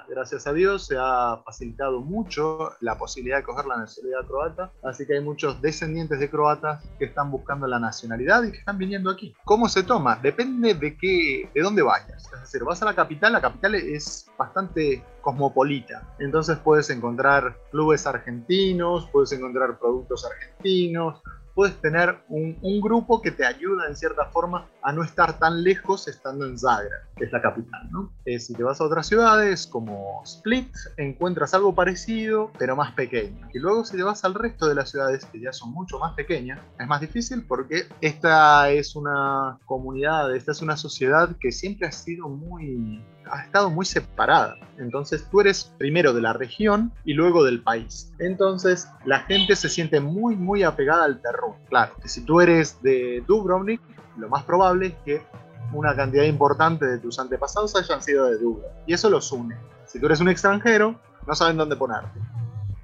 gracias 0.08 0.48
a 0.48 0.54
Dios, 0.54 0.86
se 0.88 0.96
ha 0.98 1.42
facilitado 1.44 2.02
mucho 2.02 2.72
la 2.80 2.98
posibilidad 2.98 3.38
de 3.38 3.44
coger 3.44 3.66
la 3.66 3.78
nacionalidad 3.78 4.26
croata, 4.28 4.72
así 4.84 5.06
que 5.06 5.14
hay 5.14 5.22
muchos 5.22 5.62
descendientes 5.62 6.20
de 6.20 6.30
croatas 6.30 6.84
que 6.98 7.06
están 7.06 7.32
buscando 7.32 7.68
la 7.68 7.80
nacionalidad 7.80 8.44
y 8.44 8.52
que 8.52 8.60
están 8.60 8.78
viniendo 8.78 9.10
aquí. 9.10 9.36
¿Cómo 9.44 9.68
se 9.68 9.84
toma? 9.84 10.16
Depende 10.16 10.74
de 10.74 10.98
qué, 10.98 11.50
de 11.54 11.62
dónde 11.62 11.82
vayas. 11.82 12.32
Es 12.34 12.42
decir, 12.42 12.64
vas 12.64 12.82
a 12.82 12.86
la 12.86 12.96
capital, 12.96 13.34
la 13.34 13.42
capital 13.42 13.76
es 13.76 14.30
bastante 14.38 15.04
cosmopolita. 15.22 16.08
Entonces 16.20 16.58
puedes 16.58 16.90
encontrar 16.90 17.58
clubes 17.72 18.06
argentinos, 18.08 19.10
puedes 19.12 19.32
encontrar 19.32 19.78
productos 19.80 20.26
argentinos, 20.26 21.22
puedes 21.54 21.80
tener 21.82 22.18
un, 22.30 22.54
grupo 22.82 23.22
que 23.22 23.32
te 23.32 23.46
ayuda 23.46 23.88
en 23.88 23.96
cierta 23.96 24.26
forma 24.26 24.68
a 24.82 24.92
no 24.92 25.04
estar 25.04 25.40
tan 25.40 25.64
lejos 25.64 26.08
estando 26.08 26.46
en 26.46 26.58
Zagreb, 26.58 26.92
que 27.16 27.26
es 27.26 27.32
la 27.32 27.42
capital. 27.42 27.90
¿no? 27.92 28.12
Eh, 28.26 28.40
si 28.40 28.54
te 28.54 28.64
vas 28.64 28.82
a 28.82 28.86
otras 28.86 29.08
ciudades 29.08 29.68
como 29.68 30.22
Split, 30.26 30.74
encuentras 30.98 31.54
algo 31.54 31.74
parecido, 31.76 32.52
pero 32.58 32.76
más 32.76 32.94
pequeño. 32.94 33.48
Y 33.54 33.60
luego 33.60 33.86
si 33.86 33.96
te 33.96 34.04
vas 34.04 34.26
al 34.26 34.34
resto 34.34 34.68
de 34.68 34.76
las 34.76 34.90
ciudades, 34.90 35.26
que 35.26 35.40
ya 35.40 35.54
son 35.54 35.72
mucho 35.72 36.00
más 36.00 36.14
pequeñas, 36.14 36.60
es 36.80 36.88
más 36.88 37.00
difícil 37.00 37.46
porque 37.46 37.86
esta 38.02 38.70
es 38.72 38.96
una 38.96 39.60
comunidad, 39.66 40.36
esta 40.36 40.52
es 40.52 40.62
una 40.62 40.76
sociedad 40.76 41.36
que 41.40 41.52
siempre 41.52 41.88
ha 41.88 41.92
sido 41.92 42.28
muy 42.28 43.04
ha 43.32 43.44
estado 43.44 43.70
muy 43.70 43.86
separada. 43.86 44.58
Entonces 44.78 45.28
tú 45.30 45.42
eres 45.42 45.72
primero 45.78 46.14
de 46.14 46.22
la 46.22 46.34
región 46.34 46.92
y 47.06 47.14
luego 47.14 47.44
del 47.44 47.62
país. 47.62 48.12
Entonces 48.20 48.88
la 49.06 49.20
gente 49.22 49.56
se 49.56 49.70
siente 49.70 50.00
muy, 50.00 50.36
muy 50.36 50.64
apegada 50.64 51.06
al 51.06 51.22
terror. 51.22 51.56
Claro, 51.70 51.96
que 52.02 52.10
si 52.10 52.22
tú 52.26 52.42
eres 52.42 52.82
de 52.82 53.24
Dubrovnik, 53.28 53.82
lo 54.18 54.30
más 54.30 54.44
probable 54.44 54.88
es 54.88 54.94
que 55.06 55.22
una 55.72 55.96
cantidad 55.96 56.24
importante 56.24 56.86
de 56.86 57.00
tus 57.00 57.20
antepasados 57.20 57.76
hayan 57.76 58.02
sido 58.02 58.26
de 58.26 58.38
Dubrovnik. 58.38 58.88
Y 58.88 58.94
eso 58.94 59.10
los 59.10 59.32
une. 59.32 59.56
Si 59.86 60.00
tú 60.00 60.06
eres 60.08 60.20
un 60.20 60.30
extranjero, 60.30 61.00
no 61.28 61.36
saben 61.36 61.58
dónde 61.58 61.76
ponerte. 61.76 62.20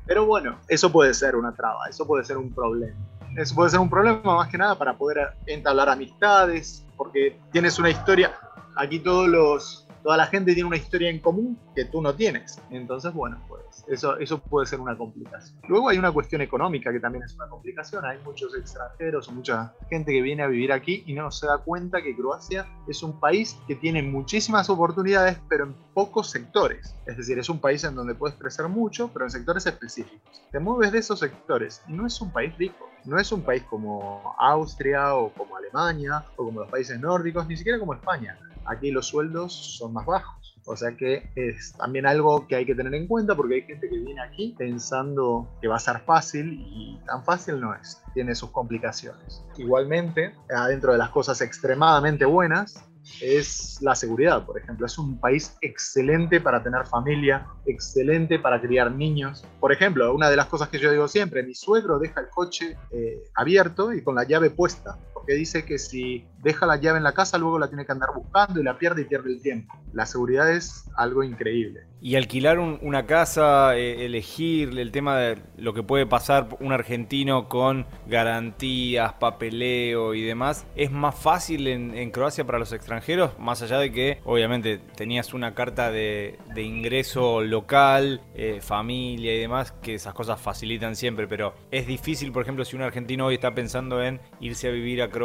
Pero 0.05 0.25
bueno, 0.25 0.57
eso 0.67 0.91
puede 0.91 1.13
ser 1.13 1.35
una 1.35 1.53
traba, 1.53 1.87
eso 1.87 2.05
puede 2.07 2.23
ser 2.25 2.37
un 2.37 2.51
problema. 2.51 2.97
Eso 3.35 3.53
puede 3.53 3.69
ser 3.69 3.79
un 3.79 3.89
problema 3.89 4.37
más 4.37 4.49
que 4.49 4.57
nada 4.57 4.75
para 4.75 4.97
poder 4.97 5.35
entablar 5.45 5.87
amistades, 5.87 6.83
porque 6.97 7.39
tienes 7.51 7.77
una 7.77 7.89
historia. 7.89 8.33
Aquí 8.75 8.99
todos 8.99 9.27
los, 9.27 9.87
toda 10.03 10.17
la 10.17 10.27
gente 10.27 10.53
tiene 10.53 10.67
una 10.67 10.77
historia 10.77 11.09
en 11.09 11.19
común 11.19 11.57
que 11.75 11.85
tú 11.85 12.01
no 12.01 12.15
tienes. 12.15 12.59
Entonces, 12.69 13.13
bueno, 13.13 13.41
pues 13.47 13.83
eso, 13.87 14.17
eso 14.17 14.39
puede 14.39 14.67
ser 14.67 14.79
una 14.79 14.97
complicación. 14.97 15.59
Luego 15.67 15.89
hay 15.89 15.97
una 15.97 16.11
cuestión 16.11 16.41
económica 16.41 16.91
que 16.91 16.99
también 16.99 17.23
es 17.23 17.35
una 17.35 17.47
complicación. 17.47 18.05
Hay 18.05 18.17
muchos 18.23 18.55
extranjeros 18.55 19.27
o 19.27 19.31
mucha 19.31 19.73
gente 19.89 20.11
que 20.11 20.21
viene 20.21 20.43
a 20.43 20.47
vivir 20.47 20.71
aquí 20.71 21.03
y 21.05 21.13
no 21.13 21.31
se 21.31 21.47
da 21.47 21.57
cuenta 21.57 22.01
que 22.01 22.15
Croacia 22.15 22.67
es 22.87 23.03
un 23.03 23.19
país 23.19 23.57
que 23.67 23.75
tiene 23.75 24.01
muchísimas 24.01 24.69
oportunidades, 24.69 25.37
pero 25.47 25.65
en 25.65 25.75
pocos 25.93 26.29
sectores. 26.29 26.95
Es 27.05 27.17
decir, 27.17 27.39
es 27.39 27.49
un 27.49 27.59
país 27.59 27.83
en 27.83 27.95
donde 27.95 28.15
puedes 28.15 28.37
crecer 28.37 28.67
mucho, 28.67 29.09
pero 29.13 29.25
en 29.25 29.31
sectores 29.31 29.65
específicos. 29.65 30.41
Te 30.51 30.59
mueves 30.59 30.91
de 30.91 30.99
esos 30.99 31.19
sectores 31.19 31.81
y 31.87 31.93
no 31.93 32.07
es 32.07 32.19
un 32.21 32.31
país 32.31 32.55
rico 32.57 32.89
no 33.05 33.17
es 33.17 33.31
un 33.31 33.41
país 33.41 33.63
como 33.63 34.35
Austria 34.37 35.15
o 35.15 35.31
como 35.33 35.55
Alemania 35.55 36.23
o 36.35 36.45
como 36.45 36.61
los 36.61 36.69
países 36.69 36.99
nórdicos, 36.99 37.47
ni 37.47 37.55
siquiera 37.55 37.79
como 37.79 37.93
España 37.93 38.37
aquí 38.69 38.91
los 38.91 39.07
sueldos 39.07 39.53
son 39.77 39.93
más 39.93 40.05
bajos. 40.05 40.39
O 40.65 40.75
sea 40.75 40.95
que 40.95 41.31
es 41.35 41.73
también 41.73 42.05
algo 42.05 42.47
que 42.47 42.55
hay 42.55 42.65
que 42.65 42.75
tener 42.75 42.93
en 42.93 43.07
cuenta 43.07 43.35
porque 43.35 43.55
hay 43.55 43.61
gente 43.63 43.89
que 43.89 43.97
viene 43.97 44.21
aquí 44.21 44.55
pensando 44.57 45.49
que 45.61 45.67
va 45.67 45.77
a 45.77 45.79
ser 45.79 45.99
fácil 46.01 46.59
y 46.59 46.99
tan 47.07 47.23
fácil 47.23 47.59
no 47.59 47.73
es, 47.73 48.01
tiene 48.13 48.35
sus 48.35 48.51
complicaciones. 48.51 49.43
Igualmente, 49.57 50.35
adentro 50.55 50.91
de 50.91 50.99
las 50.99 51.09
cosas 51.09 51.41
extremadamente 51.41 52.25
buenas, 52.25 52.85
es 53.21 53.79
la 53.81 53.95
seguridad, 53.95 54.45
por 54.45 54.59
ejemplo. 54.59 54.85
Es 54.85 54.97
un 54.97 55.19
país 55.19 55.57
excelente 55.61 56.39
para 56.39 56.61
tener 56.61 56.85
familia, 56.85 57.47
excelente 57.65 58.37
para 58.37 58.61
criar 58.61 58.91
niños. 58.91 59.45
Por 59.59 59.71
ejemplo, 59.71 60.13
una 60.13 60.29
de 60.29 60.35
las 60.35 60.45
cosas 60.45 60.69
que 60.69 60.77
yo 60.77 60.91
digo 60.91 61.07
siempre, 61.07 61.41
mi 61.43 61.55
suegro 61.55 61.97
deja 61.99 62.21
el 62.21 62.29
coche 62.29 62.77
eh, 62.91 63.23
abierto 63.35 63.91
y 63.93 64.03
con 64.03 64.15
la 64.15 64.23
llave 64.23 64.51
puesta 64.51 64.97
que 65.29 65.35
dice 65.35 65.63
que 65.63 65.77
si 65.77 66.25
deja 66.41 66.65
la 66.65 66.77
llave 66.77 66.97
en 66.97 67.03
la 67.03 67.11
casa, 67.11 67.37
luego 67.37 67.59
la 67.59 67.67
tiene 67.67 67.85
que 67.85 67.91
andar 67.91 68.09
buscando 68.15 68.59
y 68.59 68.63
la 68.63 68.79
pierde 68.79 69.03
y 69.03 69.05
pierde 69.05 69.29
el 69.29 69.39
tiempo. 69.43 69.75
La 69.93 70.07
seguridad 70.07 70.51
es 70.51 70.85
algo 70.95 71.23
increíble. 71.23 71.81
Y 72.01 72.15
alquilar 72.15 72.59
una 72.59 73.05
casa, 73.05 73.75
eh, 73.75 74.05
elegir 74.05 74.77
el 74.79 74.91
tema 74.91 75.17
de 75.17 75.37
lo 75.57 75.73
que 75.73 75.83
puede 75.83 76.05
pasar 76.05 76.47
un 76.61 76.71
argentino 76.71 77.49
con 77.49 77.85
garantías, 78.07 79.13
papeleo 79.13 80.13
y 80.13 80.23
demás, 80.23 80.65
¿es 80.75 80.91
más 80.91 81.13
fácil 81.15 81.67
en, 81.67 82.09
Croacia 82.11 82.45
para 82.45 82.57
los 82.57 82.71
extranjeros? 82.71 83.37
Más 83.37 83.61
allá 83.61 83.77
de 83.79 83.91
que 83.91 84.21
obviamente 84.23 84.79
tenías 84.95 85.33
una 85.33 85.53
carta 85.53 85.91
de, 85.91 86.39
ingreso 86.55 87.41
local, 87.41 88.21
eh, 88.33 88.59
familia 88.61 89.35
y 89.35 89.39
demás, 89.39 89.73
que 89.73 89.95
esas 89.95 90.13
cosas 90.13 90.39
facilitan 90.39 90.95
siempre, 90.95 91.27
pero 91.27 91.53
es 91.69 91.85
difícil, 91.85 92.31
por 92.31 92.43
ejemplo, 92.43 92.63
si 92.63 92.77
un 92.77 92.81
argentino 92.81 93.25
hoy 93.25 93.35
está 93.35 93.53
pensando 93.53 94.01
en 94.01 94.21
irse 94.39 94.69
a 94.69 94.71
vivir 94.71 95.01
a 95.01 95.09
Croacia, 95.09 95.18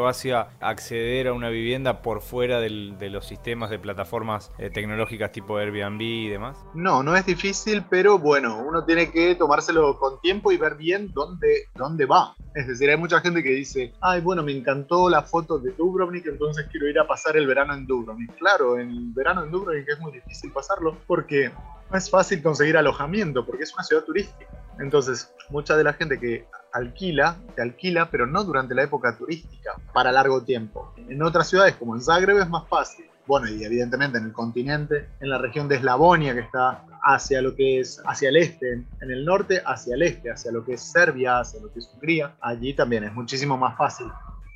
acceder 0.61 1.29
a 1.29 1.33
una 1.33 1.49
vivienda 1.49 2.03
por 2.03 2.21
fuera 2.21 2.61
de 2.61 3.11
los 3.11 3.27
sistemas 3.27 3.71
de 3.71 3.79
plataformas 3.79 4.51
eh, 4.59 4.71
tecnológicas 4.71 5.33
tipo 5.33 5.57
Airbnb 5.57 6.01
y 6.01 6.29
demás. 6.29 6.57
No, 6.75 7.03
no 7.03 7.17
es 7.17 7.27
difícil, 7.27 7.85
pero 7.89 8.19
bueno, 8.19 8.59
uno 8.59 8.85
tiene 8.85 9.11
que 9.11 9.35
tomárselo 9.35 9.99
con 9.99 10.21
tiempo 10.21 10.53
y 10.53 10.57
ver 10.57 10.77
bien 10.77 11.13
dónde, 11.13 11.69
dónde 11.75 12.07
va. 12.07 12.35
Es 12.55 12.69
decir, 12.69 12.91
hay 12.91 12.97
mucha 12.97 13.21
gente 13.21 13.43
que 13.43 13.51
dice, 13.51 13.93
ay, 14.01 14.21
bueno, 14.21 14.43
me 14.43 14.53
encantó 14.53 15.09
la 15.11 15.23
foto 15.23 15.59
de 15.59 15.73
Dubrovnik, 15.73 16.27
entonces 16.27 16.67
quiero 16.71 16.89
ir 16.89 16.99
a 16.99 17.07
pasar 17.07 17.37
el 17.37 17.47
verano 17.47 17.75
en 17.75 17.87
Dubrovnik. 17.87 18.35
Claro, 18.37 18.79
el 18.79 19.13
verano 19.13 19.45
en 19.45 19.51
Dubrovnik 19.51 19.89
es 19.89 20.01
muy 20.01 20.13
difícil 20.13 20.53
pasarlo 20.53 20.97
porque 21.07 21.51
es 21.99 22.11
fácil 22.11 22.43
conseguir 22.43 22.77
alojamiento, 22.77 23.45
porque 23.45 23.65
es 23.65 23.75
una 23.75 23.85
ciudad 23.85 24.05
turística. 24.05 24.51
Entonces, 24.79 25.33
mucha 25.51 25.77
de 25.77 25.85
la 25.85 25.93
gente 25.93 26.19
que 26.19 26.47
alquila, 26.73 27.37
te 27.55 27.63
alquila, 27.63 28.11
pero 28.11 28.27
no 28.27 28.43
durante 28.45 28.75
la 28.75 28.83
época 28.83 29.17
turística, 29.17 29.73
para 29.93 30.11
largo 30.11 30.43
tiempo. 30.43 30.93
En 31.09 31.23
otras 31.23 31.49
ciudades 31.49 31.75
como 31.77 31.95
en 31.95 32.03
Zagreb 32.03 32.39
es 32.39 32.49
más 32.49 32.67
fácil 32.69 33.07
bueno, 33.27 33.49
y 33.49 33.65
evidentemente 33.65 34.19
en 34.19 34.25
el 34.25 34.33
continente, 34.33 35.09
en 35.21 35.31
la 35.31 35.39
región 35.39 35.69
de 35.69 35.77
Eslavonia, 35.77 36.35
que 36.35 36.41
está 36.41 36.85
hacia 37.03 37.41
lo 37.41 37.55
que 37.55 37.81
es 37.81 38.03
hacia 38.07 38.29
el 38.29 38.37
este, 38.37 38.73
en 38.73 39.11
el 39.11 39.25
norte 39.25 39.63
hacia 39.65 39.95
el 39.95 40.03
este, 40.03 40.31
hacia 40.31 40.53
lo 40.53 40.65
que 40.65 40.75
es 40.75 40.83
Serbia, 40.83 41.41
hacia 41.41 41.61
lo 41.61 41.73
que 41.73 41.79
es 41.79 41.91
Hungría, 41.95 42.35
allí 42.41 42.75
también 42.75 43.05
es 43.05 43.13
muchísimo 43.15 43.57
más 43.57 43.77
fácil 43.77 44.07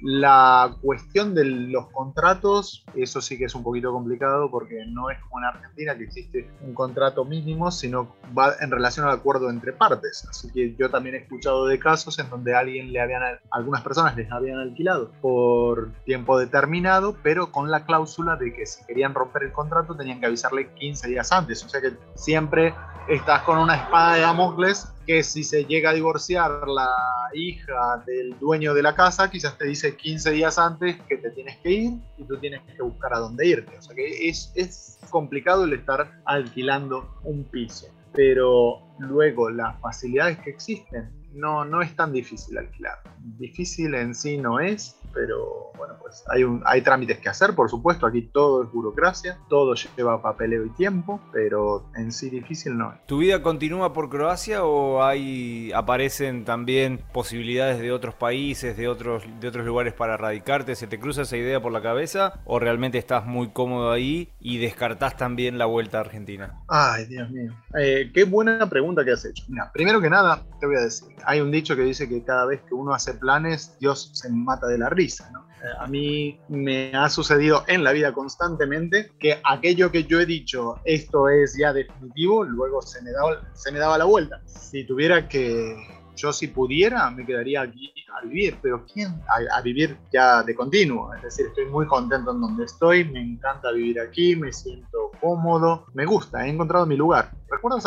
la 0.00 0.76
cuestión 0.80 1.34
de 1.34 1.44
los 1.44 1.88
contratos, 1.88 2.84
eso 2.94 3.20
sí 3.20 3.36
que 3.36 3.46
es 3.46 3.54
un 3.54 3.64
poquito 3.64 3.92
complicado 3.92 4.50
porque 4.50 4.84
no 4.86 5.10
es 5.10 5.18
como 5.22 5.40
en 5.40 5.46
Argentina 5.46 5.96
que 5.96 6.04
existe 6.04 6.50
un 6.60 6.72
contrato 6.74 7.24
mínimo, 7.24 7.70
sino 7.70 8.14
va 8.36 8.54
en 8.60 8.70
relación 8.70 9.06
al 9.06 9.12
acuerdo 9.12 9.50
entre 9.50 9.72
partes. 9.72 10.26
Así 10.30 10.52
que 10.52 10.76
yo 10.76 10.90
también 10.90 11.16
he 11.16 11.18
escuchado 11.18 11.66
de 11.66 11.78
casos 11.78 12.18
en 12.18 12.30
donde 12.30 12.54
alguien 12.54 12.92
le 12.92 13.00
habían, 13.00 13.22
algunas 13.50 13.82
personas 13.82 14.16
les 14.16 14.30
habían 14.30 14.58
alquilado 14.58 15.10
por 15.20 15.92
tiempo 16.04 16.38
determinado, 16.38 17.16
pero 17.22 17.50
con 17.50 17.70
la 17.70 17.84
cláusula 17.84 18.36
de 18.36 18.52
que 18.52 18.66
si 18.66 18.84
querían 18.86 19.14
romper 19.14 19.44
el 19.44 19.52
contrato 19.52 19.96
tenían 19.96 20.20
que 20.20 20.26
avisarle 20.26 20.72
15 20.74 21.08
días 21.08 21.32
antes. 21.32 21.64
O 21.64 21.68
sea 21.68 21.80
que 21.80 21.92
siempre 22.14 22.72
estás 23.08 23.42
con 23.42 23.58
una 23.58 23.74
espada 23.74 24.14
de 24.14 24.20
Damocles 24.20 24.92
que 25.08 25.22
si 25.22 25.42
se 25.42 25.64
llega 25.64 25.88
a 25.88 25.94
divorciar 25.94 26.68
la 26.68 26.90
hija 27.32 28.04
del 28.06 28.38
dueño 28.38 28.74
de 28.74 28.82
la 28.82 28.94
casa, 28.94 29.30
quizás 29.30 29.56
te 29.56 29.64
dice 29.64 29.96
15 29.96 30.32
días 30.32 30.58
antes 30.58 31.00
que 31.08 31.16
te 31.16 31.30
tienes 31.30 31.56
que 31.60 31.70
ir 31.70 31.92
y 32.18 32.24
tú 32.24 32.36
tienes 32.36 32.60
que 32.76 32.82
buscar 32.82 33.14
a 33.14 33.18
dónde 33.18 33.46
irte. 33.46 33.74
O 33.78 33.80
sea 33.80 33.96
que 33.96 34.28
es, 34.28 34.52
es 34.54 34.98
complicado 35.08 35.64
el 35.64 35.72
estar 35.72 36.20
alquilando 36.26 37.18
un 37.24 37.44
piso. 37.44 37.86
Pero 38.12 38.82
luego 38.98 39.48
las 39.48 39.80
facilidades 39.80 40.40
que 40.40 40.50
existen 40.50 41.10
no, 41.32 41.64
no 41.64 41.80
es 41.80 41.96
tan 41.96 42.12
difícil 42.12 42.58
alquilar. 42.58 42.98
Difícil 43.38 43.94
en 43.94 44.14
sí 44.14 44.36
no 44.36 44.60
es, 44.60 44.97
pero 45.12 45.72
bueno, 45.76 45.94
pues 46.00 46.24
hay, 46.28 46.44
un, 46.44 46.62
hay 46.66 46.82
trámites 46.82 47.18
que 47.18 47.28
hacer, 47.28 47.54
por 47.54 47.70
supuesto, 47.70 48.06
aquí 48.06 48.22
todo 48.22 48.64
es 48.64 48.72
burocracia, 48.72 49.38
todo 49.48 49.74
lleva 49.96 50.20
papeleo 50.20 50.64
y 50.64 50.70
tiempo, 50.70 51.20
pero 51.32 51.86
en 51.96 52.12
sí 52.12 52.30
difícil 52.30 52.76
no 52.76 52.92
es. 52.92 53.06
¿Tu 53.06 53.18
vida 53.18 53.42
continúa 53.42 53.92
por 53.92 54.10
Croacia 54.10 54.64
o 54.64 55.02
hay 55.02 55.72
aparecen 55.72 56.44
también 56.44 57.00
posibilidades 57.12 57.78
de 57.80 57.92
otros 57.92 58.14
países, 58.14 58.76
de 58.76 58.88
otros, 58.88 59.24
de 59.40 59.48
otros 59.48 59.64
lugares 59.64 59.94
para 59.94 60.16
radicarte? 60.16 60.74
¿Se 60.74 60.86
te 60.86 60.98
cruza 60.98 61.22
esa 61.22 61.36
idea 61.36 61.60
por 61.60 61.72
la 61.72 61.80
cabeza 61.80 62.40
o 62.44 62.58
realmente 62.58 62.98
estás 62.98 63.24
muy 63.24 63.48
cómodo 63.50 63.92
ahí 63.92 64.32
y 64.40 64.58
descartás 64.58 65.16
también 65.16 65.58
la 65.58 65.66
vuelta 65.66 65.98
a 65.98 66.00
Argentina? 66.00 66.60
Ay, 66.68 67.06
Dios 67.06 67.30
mío. 67.30 67.52
Eh, 67.78 68.10
qué 68.12 68.24
buena 68.24 68.68
pregunta 68.68 69.04
que 69.04 69.12
has 69.12 69.24
hecho. 69.24 69.44
Mira, 69.48 69.70
primero 69.72 70.00
que 70.00 70.10
nada, 70.10 70.42
te 70.60 70.66
voy 70.66 70.76
a 70.76 70.80
decir, 70.80 71.08
hay 71.24 71.40
un 71.40 71.50
dicho 71.50 71.76
que 71.76 71.82
dice 71.82 72.08
que 72.08 72.24
cada 72.24 72.46
vez 72.46 72.60
que 72.62 72.74
uno 72.74 72.92
hace 72.92 73.14
planes, 73.14 73.76
Dios 73.78 74.10
se 74.14 74.28
mata 74.30 74.66
de 74.66 74.78
la 74.78 74.88
risa, 74.88 74.97
¿no? 75.32 75.46
Eh, 75.62 75.66
a 75.78 75.86
mí 75.86 76.38
me 76.48 76.92
ha 76.94 77.08
sucedido 77.08 77.64
en 77.66 77.82
la 77.82 77.92
vida 77.92 78.12
constantemente 78.12 79.10
que 79.18 79.40
aquello 79.44 79.90
que 79.90 80.04
yo 80.04 80.20
he 80.20 80.26
dicho, 80.26 80.76
esto 80.84 81.28
es 81.28 81.56
ya 81.58 81.72
definitivo, 81.72 82.44
luego 82.44 82.80
se 82.82 83.02
me 83.02 83.10
daba, 83.10 83.42
se 83.54 83.72
me 83.72 83.78
daba 83.78 83.98
la 83.98 84.04
vuelta. 84.04 84.40
Si 84.46 84.84
tuviera 84.84 85.28
que 85.28 85.76
yo 86.18 86.32
si 86.32 86.48
pudiera 86.48 87.10
me 87.10 87.24
quedaría 87.24 87.62
aquí 87.62 87.92
a 88.14 88.26
vivir, 88.26 88.58
pero 88.60 88.84
¿quién? 88.92 89.14
A, 89.52 89.60
vivir 89.62 89.96
ya 90.12 90.42
de 90.42 90.54
continuo. 90.54 91.14
Es 91.14 91.22
decir, 91.22 91.46
estoy 91.46 91.66
muy 91.66 91.86
contento 91.86 92.32
en 92.32 92.40
donde 92.40 92.64
estoy, 92.64 93.04
me 93.04 93.20
encanta 93.20 93.70
vivir 93.70 94.00
aquí, 94.00 94.34
me 94.34 94.52
siento 94.52 95.07
cómodo, 95.20 95.86
me 95.94 96.04
gusta, 96.04 96.46
he 96.46 96.50
encontrado 96.50 96.86
mi 96.86 96.96
lugar. 96.96 97.30
¿Recuerdas 97.50 97.84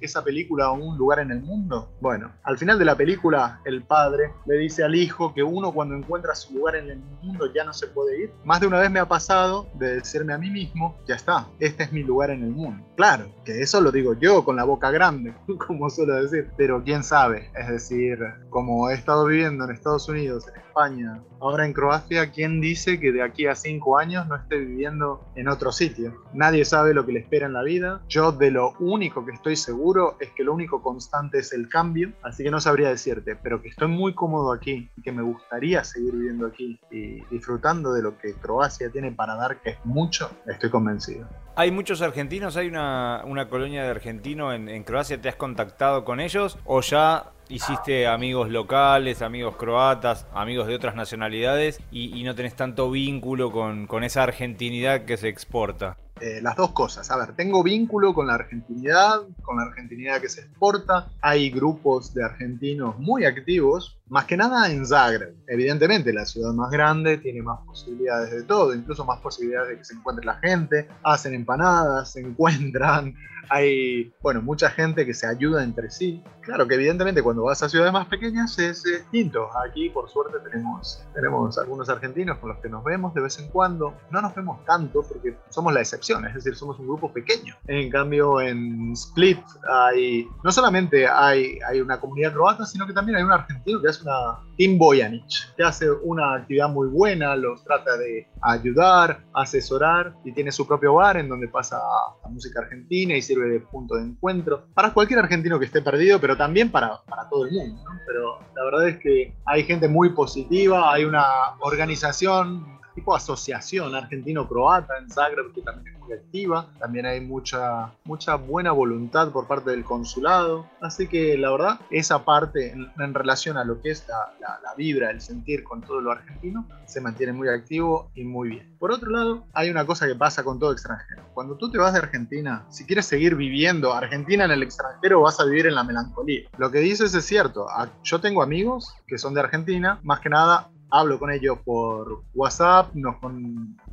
esa 0.00 0.24
película 0.24 0.70
Un 0.70 0.96
lugar 0.96 1.18
en 1.18 1.30
el 1.30 1.42
mundo? 1.42 1.92
Bueno, 2.00 2.32
al 2.44 2.56
final 2.56 2.78
de 2.78 2.84
la 2.84 2.96
película 2.96 3.60
el 3.64 3.82
padre 3.82 4.32
le 4.46 4.56
dice 4.56 4.84
al 4.84 4.94
hijo 4.94 5.34
que 5.34 5.42
uno 5.42 5.72
cuando 5.72 5.94
encuentra 5.94 6.34
su 6.34 6.54
lugar 6.54 6.76
en 6.76 6.90
el 6.90 6.98
mundo 7.22 7.52
ya 7.52 7.64
no 7.64 7.72
se 7.72 7.88
puede 7.88 8.22
ir. 8.22 8.32
Más 8.44 8.60
de 8.60 8.66
una 8.66 8.80
vez 8.80 8.90
me 8.90 9.00
ha 9.00 9.06
pasado 9.06 9.68
de 9.74 9.96
decirme 9.96 10.32
a 10.32 10.38
mí 10.38 10.50
mismo, 10.50 10.96
ya 11.06 11.14
está, 11.14 11.46
este 11.58 11.84
es 11.84 11.92
mi 11.92 12.02
lugar 12.02 12.30
en 12.30 12.42
el 12.42 12.50
mundo. 12.50 12.84
Claro, 12.96 13.26
que 13.44 13.60
eso 13.60 13.80
lo 13.80 13.92
digo 13.92 14.14
yo 14.14 14.44
con 14.44 14.56
la 14.56 14.64
boca 14.64 14.90
grande, 14.90 15.34
como 15.66 15.90
suelo 15.90 16.14
decir, 16.22 16.50
pero 16.56 16.82
quién 16.82 17.04
sabe, 17.04 17.50
es 17.54 17.68
decir, 17.68 18.18
como 18.48 18.88
he 18.88 18.94
estado 18.94 19.26
viviendo 19.26 19.64
en 19.64 19.72
Estados 19.72 20.08
Unidos, 20.08 20.48
en 20.48 20.60
España, 20.60 21.22
ahora 21.40 21.66
en 21.66 21.72
Croacia, 21.74 22.30
¿quién 22.30 22.60
dice 22.60 22.98
que 22.98 23.12
de 23.12 23.22
aquí 23.22 23.46
a 23.46 23.54
cinco 23.54 23.98
años 23.98 24.26
no 24.26 24.36
esté 24.36 24.56
viviendo 24.56 25.26
en 25.34 25.48
otro 25.48 25.70
sitio? 25.70 26.22
Nadie 26.32 26.64
sabe 26.72 26.94
lo 26.94 27.04
que 27.04 27.12
le 27.12 27.20
espera 27.20 27.44
en 27.44 27.52
la 27.52 27.62
vida. 27.62 28.00
Yo 28.08 28.32
de 28.32 28.50
lo 28.50 28.72
único 28.78 29.26
que 29.26 29.32
estoy 29.32 29.56
seguro 29.56 30.16
es 30.20 30.30
que 30.30 30.42
lo 30.42 30.54
único 30.54 30.82
constante 30.82 31.40
es 31.40 31.52
el 31.52 31.68
cambio, 31.68 32.12
así 32.22 32.42
que 32.42 32.50
no 32.50 32.62
sabría 32.62 32.88
decirte, 32.88 33.36
pero 33.36 33.60
que 33.60 33.68
estoy 33.68 33.88
muy 33.88 34.14
cómodo 34.14 34.54
aquí 34.54 34.88
y 34.96 35.02
que 35.02 35.12
me 35.12 35.20
gustaría 35.20 35.84
seguir 35.84 36.14
viviendo 36.14 36.46
aquí 36.46 36.80
y 36.90 37.22
disfrutando 37.30 37.92
de 37.92 38.00
lo 38.00 38.16
que 38.16 38.32
Croacia 38.32 38.90
tiene 38.90 39.12
para 39.12 39.34
dar, 39.34 39.60
que 39.60 39.70
es 39.72 39.84
mucho, 39.84 40.30
estoy 40.46 40.70
convencido. 40.70 41.28
Hay 41.56 41.70
muchos 41.70 42.00
argentinos, 42.00 42.56
hay 42.56 42.68
una, 42.68 43.22
colonia 43.50 43.82
de 43.82 43.90
argentinos 43.90 44.54
en, 44.54 44.70
en 44.70 44.82
Croacia, 44.82 45.20
¿te 45.20 45.28
has 45.28 45.36
contactado 45.36 46.06
con 46.06 46.20
ellos 46.20 46.58
o 46.64 46.80
ya 46.80 47.32
hiciste 47.50 48.06
amigos 48.06 48.48
locales, 48.48 49.20
amigos 49.20 49.56
croatas, 49.56 50.26
amigos 50.32 50.66
de 50.68 50.74
otras 50.74 50.94
nacionalidades 50.94 51.80
y, 51.90 52.22
no 52.24 52.34
tenés 52.34 52.56
tanto 52.56 52.90
vínculo 52.90 53.52
con, 53.52 53.86
con, 53.86 54.04
esa 54.04 54.22
argentinidad 54.22 55.04
que 55.04 55.18
se 55.18 55.28
exporta? 55.28 55.98
Eh, 56.22 56.40
las 56.40 56.54
dos 56.54 56.70
cosas. 56.70 57.10
A 57.10 57.16
ver, 57.16 57.34
tengo 57.34 57.64
vínculo 57.64 58.14
con 58.14 58.28
la 58.28 58.34
argentinidad, 58.34 59.22
con 59.42 59.56
la 59.56 59.64
argentinidad 59.64 60.20
que 60.20 60.28
se 60.28 60.42
exporta. 60.42 61.10
Hay 61.20 61.50
grupos 61.50 62.14
de 62.14 62.22
argentinos 62.22 62.96
muy 63.00 63.24
activos, 63.24 63.98
más 64.08 64.26
que 64.26 64.36
nada 64.36 64.70
en 64.70 64.86
Zagreb. 64.86 65.34
Evidentemente, 65.46 66.12
la 66.12 66.26
ciudad 66.26 66.52
más 66.52 66.70
grande 66.70 67.18
tiene 67.18 67.42
más 67.42 67.60
posibilidades 67.66 68.30
de 68.30 68.42
todo, 68.42 68.74
incluso 68.74 69.04
más 69.04 69.20
posibilidades 69.20 69.70
de 69.70 69.78
que 69.78 69.84
se 69.84 69.94
encuentre 69.94 70.24
la 70.24 70.34
gente. 70.34 70.88
Hacen 71.02 71.34
empanadas, 71.34 72.12
se 72.12 72.20
encuentran, 72.26 73.14
hay, 73.48 74.12
bueno, 74.22 74.40
mucha 74.40 74.70
gente 74.70 75.04
que 75.04 75.14
se 75.14 75.26
ayuda 75.26 75.62
entre 75.62 75.90
sí. 75.90 76.22
Claro 76.40 76.66
que 76.66 76.74
evidentemente 76.74 77.22
cuando 77.22 77.44
vas 77.44 77.62
a 77.62 77.68
ciudades 77.68 77.92
más 77.92 78.06
pequeñas 78.06 78.58
es 78.58 78.82
distinto. 78.82 79.48
Aquí 79.68 79.90
por 79.90 80.08
suerte 80.08 80.38
tenemos, 80.50 81.04
tenemos 81.14 81.58
algunos 81.58 81.88
argentinos 81.88 82.38
con 82.38 82.50
los 82.50 82.58
que 82.58 82.68
nos 82.68 82.82
vemos 82.82 83.14
de 83.14 83.20
vez 83.20 83.38
en 83.38 83.48
cuando. 83.48 83.94
No 84.10 84.22
nos 84.22 84.34
vemos 84.34 84.64
tanto 84.64 85.02
porque 85.02 85.36
somos 85.50 85.72
la 85.72 85.80
excepción, 85.80 86.26
es 86.26 86.34
decir, 86.34 86.56
somos 86.56 86.78
un 86.78 86.86
grupo 86.86 87.12
pequeño. 87.12 87.54
En 87.66 87.90
cambio 87.90 88.40
en 88.40 88.92
Split 88.92 89.38
hay, 89.68 90.26
no 90.42 90.50
solamente 90.50 91.06
hay, 91.06 91.58
hay 91.68 91.80
una 91.80 92.00
comunidad 92.00 92.32
croata, 92.32 92.64
sino 92.64 92.86
que 92.86 92.92
también 92.92 93.18
hay 93.18 93.22
un 93.22 93.32
argentino 93.32 93.80
que 93.80 93.88
hace 93.88 94.01
una 94.02 94.38
Tim 94.56 94.78
Bojanic, 94.78 95.54
que 95.56 95.62
hace 95.62 95.90
una 95.90 96.34
actividad 96.34 96.68
muy 96.68 96.88
buena, 96.88 97.34
los 97.36 97.64
trata 97.64 97.96
de 97.96 98.28
ayudar, 98.42 99.24
asesorar 99.34 100.14
y 100.24 100.32
tiene 100.32 100.52
su 100.52 100.66
propio 100.66 100.94
bar 100.94 101.16
en 101.16 101.28
donde 101.28 101.48
pasa 101.48 101.78
la 102.22 102.28
música 102.28 102.60
argentina 102.60 103.16
y 103.16 103.22
sirve 103.22 103.48
de 103.48 103.60
punto 103.60 103.96
de 103.96 104.04
encuentro 104.04 104.66
para 104.74 104.92
cualquier 104.92 105.20
argentino 105.20 105.58
que 105.58 105.66
esté 105.66 105.82
perdido, 105.82 106.20
pero 106.20 106.36
también 106.36 106.70
para, 106.70 107.00
para 107.08 107.28
todo 107.28 107.46
el 107.46 107.52
mundo. 107.52 107.82
Pero 108.06 108.38
la 108.54 108.64
verdad 108.64 108.88
es 108.88 108.98
que 108.98 109.34
hay 109.46 109.64
gente 109.64 109.88
muy 109.88 110.10
positiva, 110.10 110.92
hay 110.92 111.04
una 111.04 111.24
organización 111.60 112.81
tipo 112.94 113.14
asociación 113.14 113.94
argentino-croata 113.94 114.98
en 114.98 115.10
Zagreb 115.10 115.52
que 115.52 115.62
también 115.62 115.94
es 115.94 116.00
muy 116.00 116.12
activa. 116.12 116.68
También 116.78 117.06
hay 117.06 117.20
mucha, 117.20 117.92
mucha 118.04 118.36
buena 118.36 118.72
voluntad 118.72 119.30
por 119.30 119.46
parte 119.46 119.70
del 119.70 119.84
consulado. 119.84 120.66
Así 120.80 121.06
que 121.06 121.36
la 121.36 121.50
verdad, 121.50 121.80
esa 121.90 122.24
parte 122.24 122.72
en, 122.72 123.14
relación 123.14 123.56
a 123.56 123.64
lo 123.64 123.80
que 123.80 123.90
es 123.90 124.06
la, 124.08 124.32
la, 124.40 124.74
vibra, 124.74 125.10
el 125.10 125.20
sentir 125.20 125.64
con 125.64 125.82
todo 125.82 126.00
lo 126.00 126.10
argentino, 126.10 126.66
se 126.86 127.00
mantiene 127.00 127.32
muy 127.32 127.48
activo 127.48 128.10
y 128.14 128.24
muy 128.24 128.50
bien. 128.50 128.76
Por 128.78 128.90
otro 128.90 129.10
lado, 129.10 129.44
hay 129.52 129.70
una 129.70 129.86
cosa 129.86 130.06
que 130.06 130.14
pasa 130.14 130.42
con 130.42 130.58
todo 130.58 130.72
extranjero. 130.72 131.22
Cuando 131.34 131.56
tú 131.56 131.70
te 131.70 131.78
vas 131.78 131.92
de 131.92 131.98
Argentina, 131.98 132.64
si 132.70 132.84
quieres 132.84 133.06
seguir 133.06 133.36
viviendo 133.36 133.92
Argentina 133.92 134.44
en 134.44 134.50
el 134.50 134.62
extranjero, 134.62 135.20
vas 135.20 135.38
a 135.40 135.44
vivir 135.44 135.66
en 135.66 135.74
la 135.74 135.84
melancolía. 135.84 136.48
Lo 136.56 136.70
que 136.70 136.78
dices 136.78 137.14
es 137.14 137.24
cierto. 137.24 137.66
Yo 138.02 138.20
tengo 138.20 138.42
amigos 138.42 138.94
que 139.06 139.18
son 139.18 139.34
de 139.34 139.40
Argentina, 139.40 140.00
más 140.02 140.20
que 140.20 140.30
nada 140.30 140.70
hablo 140.92 141.18
con 141.18 141.32
ellos 141.32 141.58
por 141.64 142.22
WhatsApp, 142.34 142.94
nos 142.94 143.16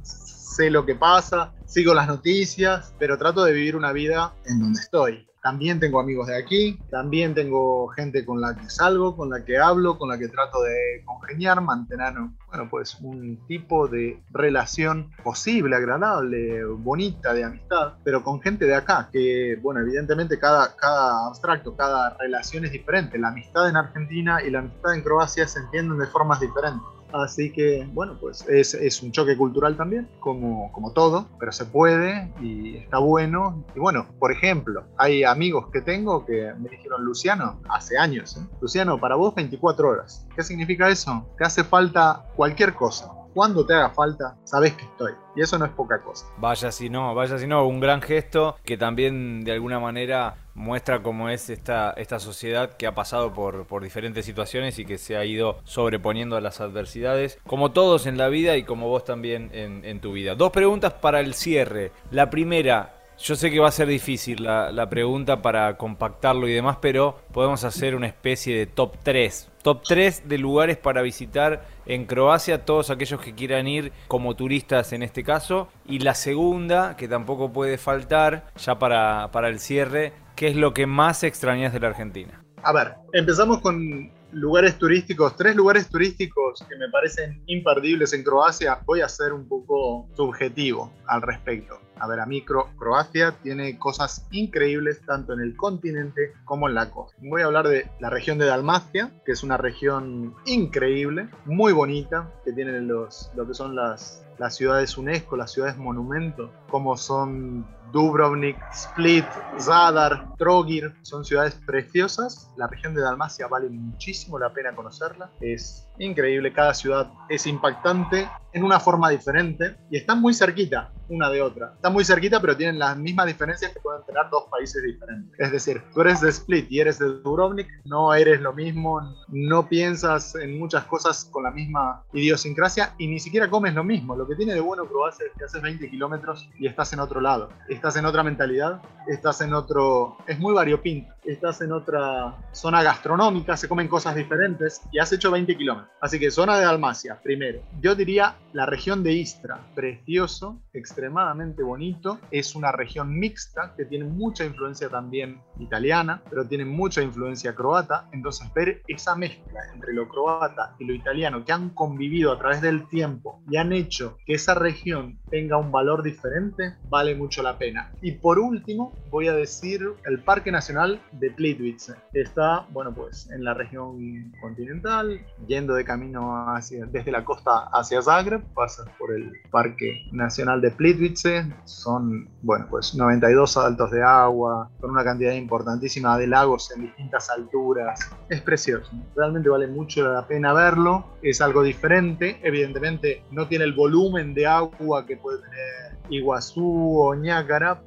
sé 0.03 0.69
lo 0.69 0.85
que 0.85 0.95
pasa, 0.95 1.53
sigo 1.65 1.93
las 1.93 2.07
noticias, 2.07 2.93
pero 2.99 3.17
trato 3.17 3.43
de 3.43 3.53
vivir 3.53 3.75
una 3.75 3.93
vida 3.93 4.35
en 4.45 4.59
donde 4.59 4.81
estoy. 4.81 5.28
También 5.41 5.79
tengo 5.79 5.99
amigos 5.99 6.27
de 6.27 6.37
aquí, 6.37 6.79
también 6.91 7.33
tengo 7.33 7.87
gente 7.89 8.25
con 8.25 8.41
la 8.41 8.55
que 8.55 8.69
salgo, 8.69 9.15
con 9.15 9.29
la 9.29 9.45
que 9.45 9.57
hablo, 9.57 9.97
con 9.97 10.09
la 10.09 10.17
que 10.17 10.27
trato 10.27 10.61
de 10.61 11.01
congeniar, 11.05 11.61
mantener, 11.61 12.13
bueno, 12.47 12.67
pues 12.69 12.99
un 12.99 13.45
tipo 13.47 13.87
de 13.87 14.21
relación 14.31 15.11
posible, 15.23 15.75
agradable, 15.75 16.65
bonita, 16.65 17.33
de 17.33 17.45
amistad, 17.45 17.93
pero 18.03 18.21
con 18.21 18.41
gente 18.41 18.65
de 18.65 18.75
acá, 18.75 19.09
que, 19.11 19.57
bueno, 19.61 19.79
evidentemente 19.79 20.37
cada, 20.37 20.75
cada 20.75 21.27
abstracto, 21.27 21.75
cada 21.75 22.17
relación 22.17 22.65
es 22.65 22.71
diferente. 22.71 23.17
La 23.17 23.29
amistad 23.29 23.69
en 23.69 23.77
Argentina 23.77 24.43
y 24.43 24.49
la 24.49 24.59
amistad 24.59 24.93
en 24.93 25.03
Croacia 25.03 25.47
se 25.47 25.59
entienden 25.59 25.99
de 25.99 26.07
formas 26.07 26.41
diferentes. 26.41 26.98
Así 27.11 27.51
que, 27.51 27.87
bueno, 27.93 28.17
pues 28.19 28.47
es, 28.47 28.73
es, 28.73 29.01
un 29.01 29.11
choque 29.11 29.35
cultural 29.35 29.75
también, 29.75 30.07
como, 30.19 30.71
como 30.71 30.93
todo, 30.93 31.27
pero 31.39 31.51
se 31.51 31.65
puede 31.65 32.31
y 32.41 32.77
está 32.77 32.99
bueno. 32.99 33.63
Y 33.75 33.79
bueno, 33.79 34.07
por 34.19 34.31
ejemplo, 34.31 34.83
hay 34.97 35.23
amigos 35.23 35.67
que 35.71 35.81
tengo 35.81 36.25
que 36.25 36.53
me 36.59 36.69
dijeron, 36.69 37.03
Luciano, 37.03 37.59
hace 37.69 37.97
años, 37.97 38.37
¿eh? 38.37 38.41
Luciano, 38.61 38.99
para 38.99 39.15
vos 39.15 39.33
24 39.35 39.89
horas. 39.89 40.27
¿Qué 40.35 40.43
significa 40.43 40.89
eso? 40.89 41.25
Te 41.37 41.45
hace 41.45 41.63
falta 41.63 42.25
cualquier 42.35 42.73
cosa 42.73 43.18
cuando 43.33 43.65
te 43.65 43.73
haga 43.73 43.89
falta, 43.89 44.37
sabes 44.43 44.73
que 44.73 44.85
estoy. 44.85 45.13
Y 45.35 45.41
eso 45.41 45.57
no 45.57 45.65
es 45.65 45.71
poca 45.71 46.01
cosa. 46.01 46.25
Vaya 46.37 46.71
si 46.71 46.89
no, 46.89 47.13
vaya 47.15 47.37
si 47.37 47.47
no, 47.47 47.65
un 47.65 47.79
gran 47.79 48.01
gesto 48.01 48.57
que 48.63 48.77
también 48.77 49.43
de 49.43 49.53
alguna 49.53 49.79
manera 49.79 50.35
muestra 50.55 51.01
cómo 51.01 51.29
es 51.29 51.49
esta, 51.49 51.95
sociedad 52.19 52.75
que 52.75 52.87
ha 52.87 52.93
pasado 52.93 53.33
por, 53.33 53.81
diferentes 53.81 54.25
situaciones 54.25 54.77
y 54.79 54.85
que 54.85 54.97
se 54.97 55.15
ha 55.15 55.23
ido 55.23 55.59
sobreponiendo 55.63 56.35
a 56.35 56.41
las 56.41 56.59
adversidades, 56.59 57.39
como 57.47 57.71
todos 57.71 58.07
en 58.07 58.17
la 58.17 58.27
vida 58.27 58.57
y 58.57 58.63
como 58.63 58.89
vos 58.89 59.05
también 59.05 59.51
en 59.53 60.01
tu 60.01 60.11
vida. 60.11 60.35
Dos 60.35 60.51
preguntas 60.51 60.93
para 60.93 61.21
el 61.21 61.33
cierre. 61.33 61.91
La 62.11 62.29
primera, 62.29 62.98
yo 63.21 63.35
sé 63.35 63.51
que 63.51 63.59
va 63.59 63.67
a 63.67 63.71
ser 63.71 63.87
difícil 63.87 64.43
la, 64.43 64.89
pregunta 64.89 65.41
para 65.41 65.77
compactarlo 65.77 66.47
y 66.47 66.53
demás, 66.53 66.77
pero 66.81 67.19
podemos 67.33 67.63
hacer 67.63 67.95
una 67.95 68.07
especie 68.07 68.57
de 68.57 68.65
top 68.65 68.95
3. 69.03 69.49
Top 69.61 69.83
3 69.87 70.29
de 70.29 70.37
lugares 70.37 70.77
para 70.77 71.01
visitar 71.01 71.65
en 71.85 72.05
Croacia, 72.05 72.63
todos 72.63 72.89
aquellos 72.89 73.19
que 73.19 73.35
quieran 73.35 73.67
ir 73.67 73.91
como 74.07 74.35
turistas 74.35 74.93
en 74.93 75.03
este 75.03 75.23
caso. 75.23 75.67
Y 75.85 75.99
la 75.99 76.15
segunda, 76.15 76.95
que 76.95 77.07
tampoco 77.07 77.51
puede 77.51 77.77
faltar, 77.77 78.47
ya 78.57 78.79
para, 78.79 79.29
para 79.31 79.49
el 79.49 79.59
cierre, 79.59 80.13
¿qué 80.35 80.47
es 80.47 80.55
lo 80.55 80.73
que 80.73 80.87
más 80.87 81.23
extrañas 81.23 81.73
de 81.73 81.81
la 81.81 81.87
Argentina? 81.89 82.41
A 82.63 82.71
ver, 82.71 82.95
empezamos 83.13 83.59
con 83.61 84.11
lugares 84.31 84.77
turísticos, 84.77 85.35
tres 85.35 85.55
lugares 85.55 85.89
turísticos 85.89 86.63
que 86.67 86.75
me 86.75 86.89
parecen 86.89 87.41
imperdibles 87.47 88.13
en 88.13 88.23
Croacia, 88.23 88.79
voy 88.85 89.01
a 89.01 89.09
ser 89.09 89.33
un 89.33 89.47
poco 89.47 90.07
subjetivo 90.15 90.91
al 91.07 91.21
respecto. 91.21 91.79
A 91.99 92.07
ver, 92.07 92.21
a 92.21 92.25
mí 92.25 92.45
Croacia 92.45 93.35
tiene 93.43 93.77
cosas 93.77 94.25
increíbles 94.31 95.01
tanto 95.05 95.33
en 95.33 95.41
el 95.41 95.57
continente 95.57 96.33
como 96.45 96.69
en 96.69 96.75
la 96.75 96.89
costa. 96.89 97.17
Voy 97.21 97.41
a 97.41 97.45
hablar 97.45 97.67
de 97.67 97.89
la 97.99 98.09
región 98.09 98.37
de 98.37 98.45
Dalmacia, 98.45 99.11
que 99.25 99.33
es 99.33 99.43
una 99.43 99.57
región 99.57 100.33
increíble, 100.45 101.27
muy 101.45 101.73
bonita, 101.73 102.31
que 102.45 102.53
tiene 102.53 102.79
los, 102.81 103.31
lo 103.35 103.45
que 103.45 103.53
son 103.53 103.75
las, 103.75 104.25
las 104.37 104.55
ciudades 104.55 104.97
UNESCO, 104.97 105.35
las 105.35 105.51
ciudades 105.51 105.77
monumento, 105.77 106.51
como 106.69 106.95
son 106.95 107.67
Dubrovnik, 107.91 108.57
Split, 108.71 109.25
Zadar, 109.59 110.35
Trogir, 110.37 110.93
son 111.01 111.25
ciudades 111.25 111.55
preciosas. 111.65 112.51
La 112.57 112.67
región 112.67 112.93
de 112.93 113.01
Dalmacia 113.01 113.47
vale 113.47 113.69
muchísimo 113.69 114.39
la 114.39 114.53
pena 114.53 114.75
conocerla. 114.75 115.29
Es 115.41 115.87
increíble, 115.97 116.53
cada 116.53 116.73
ciudad 116.73 117.11
es 117.29 117.45
impactante 117.47 118.29
en 118.53 118.63
una 118.63 118.79
forma 118.79 119.09
diferente 119.09 119.75
y 119.89 119.97
están 119.97 120.21
muy 120.21 120.33
cerquita 120.33 120.91
una 121.09 121.29
de 121.29 121.41
otra. 121.41 121.73
Están 121.75 121.93
muy 121.93 122.05
cerquita, 122.05 122.39
pero 122.39 122.55
tienen 122.55 122.79
las 122.79 122.95
mismas 122.97 123.25
diferencias 123.25 123.73
que 123.73 123.79
pueden 123.79 124.03
tener 124.05 124.23
dos 124.31 124.45
países 124.49 124.81
diferentes. 124.83 125.39
Es 125.39 125.51
decir, 125.51 125.81
tú 125.93 126.01
eres 126.01 126.21
de 126.21 126.29
Split 126.29 126.71
y 126.71 126.79
eres 126.79 126.99
de 126.99 127.07
Dubrovnik, 127.07 127.67
no 127.85 128.13
eres 128.13 128.41
lo 128.41 128.53
mismo, 128.53 129.01
no 129.27 129.67
piensas 129.67 130.35
en 130.35 130.57
muchas 130.59 130.85
cosas 130.85 131.25
con 131.25 131.43
la 131.43 131.51
misma 131.51 132.03
idiosincrasia 132.13 132.93
y 132.97 133.07
ni 133.07 133.19
siquiera 133.19 133.49
comes 133.49 133.73
lo 133.73 133.83
mismo. 133.83 134.15
Lo 134.15 134.27
que 134.27 134.35
tiene 134.35 134.53
de 134.53 134.59
bueno 134.59 134.85
Croacia 134.85 135.25
es 135.25 135.37
que 135.37 135.45
haces 135.45 135.61
20 135.61 135.89
kilómetros 135.89 136.49
y 136.59 136.67
estás 136.67 136.93
en 136.93 136.99
otro 136.99 137.19
lado. 137.19 137.49
Estás 137.79 137.95
en 137.95 138.03
otra 138.03 138.23
mentalidad, 138.23 138.81
estás 139.07 139.39
en 139.39 139.53
otro... 139.53 140.17
Es 140.27 140.37
muy 140.37 140.53
variopinto. 140.53 141.13
Estás 141.23 141.61
en 141.61 141.71
otra 141.71 142.35
zona 142.51 142.83
gastronómica, 142.83 143.55
se 143.55 143.69
comen 143.69 143.87
cosas 143.87 144.15
diferentes 144.15 144.81
y 144.91 144.99
has 144.99 145.13
hecho 145.13 145.31
20 145.31 145.55
kilómetros. 145.55 145.93
Así 146.01 146.19
que 146.19 146.29
zona 146.29 146.57
de 146.57 146.65
Dalmacia, 146.65 147.19
primero. 147.21 147.61
Yo 147.79 147.95
diría 147.95 148.35
la 148.51 148.65
región 148.65 149.03
de 149.03 149.13
Istra, 149.13 149.59
precioso, 149.75 150.61
extremadamente 150.73 151.63
bonito. 151.63 152.19
Es 152.31 152.55
una 152.55 152.71
región 152.71 153.17
mixta 153.17 153.73
que 153.77 153.85
tiene 153.85 154.05
mucha 154.05 154.43
influencia 154.43 154.89
también 154.89 155.39
italiana, 155.59 156.21
pero 156.29 156.47
tiene 156.47 156.65
mucha 156.65 157.01
influencia 157.01 157.53
croata. 157.53 158.09
Entonces 158.11 158.51
ver 158.53 158.81
esa 158.87 159.15
mezcla 159.15 159.61
entre 159.73 159.93
lo 159.93 160.09
croata 160.09 160.75
y 160.79 160.85
lo 160.85 160.93
italiano 160.93 161.45
que 161.45 161.53
han 161.53 161.69
convivido 161.69 162.33
a 162.33 162.39
través 162.39 162.61
del 162.61 162.89
tiempo 162.89 163.41
y 163.49 163.57
han 163.57 163.71
hecho 163.71 164.17
que 164.25 164.33
esa 164.33 164.55
región 164.55 165.19
tenga 165.29 165.57
un 165.57 165.71
valor 165.71 166.01
diferente, 166.01 166.75
vale 166.89 167.15
mucho 167.15 167.43
la 167.43 167.57
pena. 167.57 167.68
Y 168.01 168.13
por 168.13 168.39
último, 168.39 168.93
voy 169.09 169.27
a 169.27 169.33
decir 169.33 169.81
el 170.05 170.19
Parque 170.19 170.51
Nacional 170.51 171.01
de 171.11 171.31
Plitvice, 171.31 171.93
que 172.11 172.21
está, 172.21 172.65
bueno, 172.71 172.93
pues 172.93 173.29
en 173.31 173.43
la 173.43 173.53
región 173.53 174.31
continental, 174.41 175.19
yendo 175.47 175.73
de 175.73 175.83
camino 175.83 176.47
hacia, 176.49 176.85
desde 176.85 177.11
la 177.11 177.23
costa 177.23 177.69
hacia 177.71 178.01
Zagreb, 178.01 178.41
pasas 178.53 178.87
por 178.97 179.13
el 179.13 179.31
Parque 179.51 180.07
Nacional 180.11 180.61
de 180.61 180.71
Plitvice, 180.71 181.45
son, 181.65 182.29
bueno, 182.41 182.67
pues 182.69 182.95
92 182.95 183.51
saltos 183.51 183.91
de 183.91 184.03
agua, 184.03 184.69
con 184.79 184.91
una 184.91 185.03
cantidad 185.03 185.33
importantísima 185.33 186.17
de 186.17 186.27
lagos 186.27 186.71
en 186.75 186.83
distintas 186.83 187.29
alturas. 187.29 187.99
Es 188.29 188.41
precioso, 188.41 188.91
realmente 189.15 189.49
vale 189.49 189.67
mucho 189.67 190.11
la 190.11 190.27
pena 190.27 190.53
verlo, 190.53 191.05
es 191.21 191.41
algo 191.41 191.63
diferente, 191.63 192.39
evidentemente 192.43 193.23
no 193.31 193.47
tiene 193.47 193.65
el 193.65 193.73
volumen 193.73 194.33
de 194.33 194.47
agua 194.47 195.05
que 195.05 195.17
puede 195.17 195.39
tener 195.41 195.99
Iguazú 196.09 196.99
o 196.99 197.15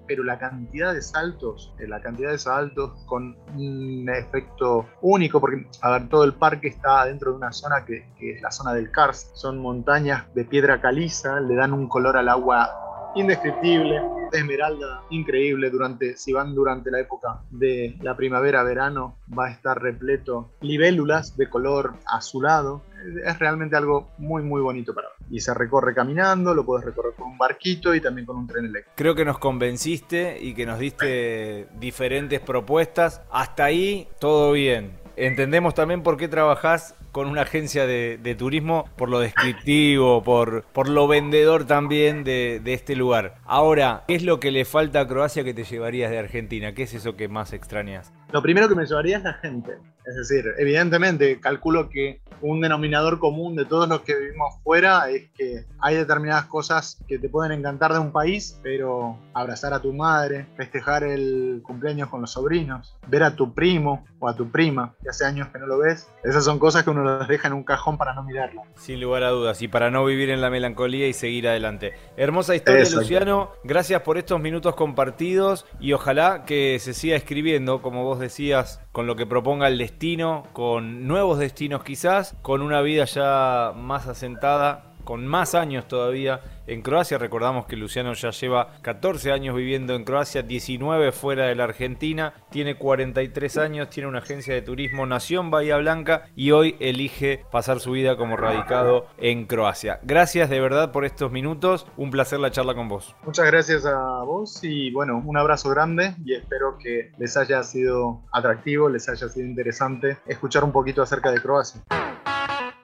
Pero 0.06 0.24
la 0.24 0.38
cantidad 0.38 0.92
de 0.94 1.02
saltos, 1.02 1.72
eh, 1.78 1.87
la 1.87 2.00
cantidad 2.00 2.30
de 2.30 2.38
saltos 2.38 2.92
con 3.06 3.37
un 3.56 4.08
efecto 4.08 4.87
único, 5.00 5.40
porque 5.40 5.66
a 5.80 5.90
ver, 5.90 6.08
todo 6.08 6.24
el 6.24 6.35
parque 6.35 6.68
está 6.68 7.04
dentro 7.06 7.30
de 7.30 7.37
una 7.38 7.52
zona 7.52 7.85
que, 7.85 8.06
que 8.18 8.32
es 8.32 8.42
la 8.42 8.50
zona 8.50 8.74
del 8.74 8.90
Karst, 8.90 9.35
son 9.35 9.58
montañas 9.58 10.24
de 10.35 10.44
piedra 10.44 10.80
caliza, 10.80 11.40
le 11.40 11.54
dan 11.54 11.72
un 11.72 11.88
color 11.88 12.16
al 12.16 12.28
agua 12.28 12.91
indescriptible, 13.14 14.01
esmeralda 14.33 15.03
increíble 15.11 15.70
durante, 15.70 16.16
si 16.16 16.33
van 16.33 16.55
durante 16.55 16.90
la 16.90 17.01
época 17.01 17.42
de 17.51 17.96
la 18.01 18.16
primavera-verano, 18.16 19.18
va 19.37 19.46
a 19.46 19.51
estar 19.51 19.81
repleto 19.81 20.53
libélulas 20.61 21.37
de 21.37 21.48
color 21.48 21.94
azulado. 22.07 22.83
Es 23.25 23.38
realmente 23.38 23.77
algo 23.77 24.11
muy 24.18 24.42
muy 24.42 24.61
bonito 24.61 24.94
para 24.94 25.09
ver. 25.09 25.16
Y 25.31 25.40
se 25.40 25.53
recorre 25.55 25.94
caminando, 25.94 26.55
lo 26.55 26.64
puedes 26.64 26.85
recorrer 26.85 27.14
con 27.14 27.33
un 27.33 27.38
barquito 27.38 27.94
y 27.94 28.01
también 28.01 28.27
con 28.27 28.37
un 28.37 28.46
tren 28.46 28.66
eléctrico. 28.66 28.94
Creo 28.96 29.14
que 29.14 29.25
nos 29.25 29.38
convenciste 29.38 30.38
y 30.40 30.55
que 30.55 30.66
nos 30.66 30.79
diste 30.79 31.68
diferentes 31.79 32.40
propuestas. 32.40 33.22
Hasta 33.31 33.64
ahí 33.64 34.09
todo 34.18 34.53
bien. 34.53 35.02
Entendemos 35.16 35.75
también 35.75 36.03
por 36.03 36.16
qué 36.16 36.29
trabajás 36.29 36.94
con 37.12 37.29
una 37.29 37.42
agencia 37.42 37.87
de, 37.87 38.37
turismo 38.38 38.88
por 38.96 39.09
lo 39.09 39.20
descriptivo, 39.20 40.22
por, 40.22 40.64
por 40.72 40.88
lo 40.88 41.07
vendedor 41.07 41.66
también 41.66 42.25
de, 42.25 42.61
de, 42.62 42.75
este 42.75 42.96
lugar. 42.96 43.35
Ahora, 43.44 44.05
¿qué 44.09 44.14
es 44.14 44.22
lo 44.22 44.40
que 44.40 44.51
le 44.51 44.64
falta 44.64 45.01
a 45.01 45.07
Croacia 45.07 45.44
que 45.44 45.53
te 45.53 45.64
llevarías 45.64 46.11
de 46.11 46.18
Argentina? 46.18 46.72
¿Qué 46.72 46.85
es 46.85 46.94
eso 46.94 47.16
que 47.16 47.29
más 47.29 47.53
extrañas? 47.53 48.12
Lo 48.33 48.40
primero 48.42 48.68
que 48.68 48.75
me 48.75 48.87
llevaría 48.87 49.18
es 49.18 49.25
la 49.25 49.35
gente. 49.35 49.73
Es 50.05 50.16
decir, 50.16 50.53
evidentemente, 50.59 51.38
calculo 51.38 51.88
que 51.88 52.21
un 52.40 52.61
denominador 52.61 53.21
común 53.21 53.55
de 53.55 53.64
todos 53.64 53.88
los 53.88 54.01
que 54.01 54.16
vivimos 54.16 54.57
fuera 54.64 55.09
es 55.11 55.31
que 55.31 55.64
hay 55.79 55.95
determinadas 55.95 56.47
cosas 56.47 56.99
que 57.07 57.18
te 57.18 57.29
pueden 57.29 57.53
encantar 57.53 57.92
de 57.92 58.01
un 58.01 58.11
país, 58.11 58.59
pero 58.62 59.16
abrazar 59.33 59.73
a 59.73 59.81
tu 59.81 59.92
madre, 59.92 60.47
festejar 60.57 61.05
el 61.05 61.61
cumpleaños 61.62 62.09
con 62.09 62.21
los 62.21 62.33
sobrinos, 62.33 62.97
ver 63.07 63.23
a 63.23 63.37
tu 63.37 63.55
primo 63.55 64.05
o 64.18 64.29
a 64.29 64.35
tu 64.35 64.51
prima, 64.51 64.95
que 65.03 65.11
hace 65.11 65.25
años 65.25 65.49
que 65.49 65.61
no 65.61 65.66
lo 65.66 65.79
ves, 65.79 66.09
esas 66.25 66.45
son 66.45 66.59
cosas 66.59 66.83
que 66.83 66.90
uno 66.90 67.05
las 67.05 67.29
deja 67.29 67.47
en 67.49 67.55
un 67.55 67.62
cajón 67.62 67.97
para 67.97 68.12
no 68.14 68.25
mirarlas. 68.25 68.66
Sin 68.77 69.01
lugar 69.01 69.23
a 69.23 69.31
dudas, 69.31 69.62
y 69.62 69.68
para 69.68 69.90
no 69.90 70.05
vivir 70.05 70.31
en 70.31 70.40
la 70.40 70.51
melancolía 70.51 71.07
y 71.07 71.12
seguir 71.12 71.47
adelante. 71.47 71.92
Hermosa 72.16 72.57
historia, 72.57 72.85
Luciano. 72.92 73.51
Gracias 73.62 74.03
por 74.03 74.18
estos 74.18 74.40
minutos 74.40 74.75
compartidos 74.75 75.64
y 75.79 75.92
ojalá 75.92 76.45
que 76.45 76.79
se 76.81 76.92
siga 76.92 77.14
escribiendo, 77.14 77.83
como 77.83 78.03
vos 78.05 78.18
decías, 78.22 78.80
con 78.92 79.06
lo 79.06 79.16
que 79.16 79.26
proponga 79.26 79.68
el 79.68 79.76
destino, 79.76 80.46
con 80.54 81.06
nuevos 81.06 81.38
destinos 81.38 81.85
quizás, 81.85 82.35
con 82.40 82.62
una 82.62 82.80
vida 82.80 83.04
ya 83.04 83.74
más 83.76 84.06
asentada 84.06 84.91
con 85.05 85.27
más 85.27 85.55
años 85.55 85.88
todavía 85.88 86.41
en 86.67 86.83
Croacia. 86.83 87.19
Recordamos 87.19 87.67
que 87.67 87.77
Luciano 87.77 88.12
ya 88.15 88.31
lleva 88.31 88.75
14 88.83 89.33
años 89.33 89.57
viviendo 89.57 89.95
en 89.95 90.05
Croacia, 90.05 90.43
19 90.43 91.12
fuera 91.12 91.47
de 91.47 91.55
la 91.55 91.65
Argentina, 91.65 92.35
tiene 92.51 92.77
43 92.77 93.59
años, 93.59 93.91
tiene 93.91 94.09
una 94.09 94.19
agencia 94.19 94.55
de 94.55 94.62
turismo, 94.62 95.07
nació 95.07 95.41
en 95.41 95.51
Bahía 95.51 95.77
Blanca 95.77 96.29
y 96.37 96.51
hoy 96.51 96.77
elige 96.81 97.45
pasar 97.51 97.81
su 97.81 97.93
vida 97.93 98.17
como 98.17 98.37
radicado 98.37 99.07
en 99.19 99.47
Croacia. 99.47 100.01
Gracias 100.03 100.51
de 100.51 100.61
verdad 100.61 100.93
por 100.93 101.05
estos 101.05 101.31
minutos, 101.33 101.87
un 101.97 102.11
placer 102.11 102.41
la 102.41 102.51
charla 102.51 102.75
con 102.75 102.88
vos. 102.88 103.15
Muchas 103.25 103.47
gracias 103.47 103.87
a 103.87 104.23
vos 104.25 104.61
y 104.62 104.91
bueno, 104.93 105.23
un 105.25 105.37
abrazo 105.37 105.71
grande 105.71 106.15
y 106.25 106.35
espero 106.35 106.79
que 106.79 107.12
les 107.19 107.37
haya 107.37 107.62
sido 107.62 108.23
atractivo, 108.33 108.88
les 108.88 109.09
haya 109.09 109.29
sido 109.29 109.47
interesante 109.47 110.19
escuchar 110.27 110.65
un 110.65 110.73
poquito 110.73 111.03
acerca 111.03 111.31
de 111.31 111.41
Croacia. 111.41 111.83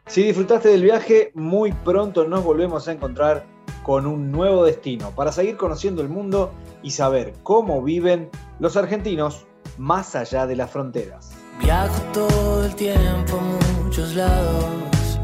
Si 0.08 0.22
disfrutaste 0.22 0.70
del 0.70 0.82
viaje, 0.82 1.32
muy 1.34 1.70
pronto 1.70 2.26
nos 2.26 2.42
volvemos 2.42 2.88
a 2.88 2.92
encontrar 2.92 3.44
con 3.82 4.06
un 4.06 4.32
nuevo 4.32 4.64
destino 4.64 5.10
para 5.10 5.32
seguir 5.32 5.58
conociendo 5.58 6.00
el 6.00 6.08
mundo 6.08 6.50
y 6.82 6.92
saber 6.92 7.34
cómo 7.42 7.82
viven 7.82 8.30
los 8.58 8.78
argentinos 8.78 9.46
más 9.76 10.16
allá 10.16 10.46
de 10.46 10.56
las 10.56 10.70
fronteras. 10.70 11.32
Viajo 11.60 12.00
todo 12.14 12.64
el 12.64 12.74
tiempo 12.74 13.38
a 13.38 13.82
muchos 13.82 14.14
lados. 14.14 15.20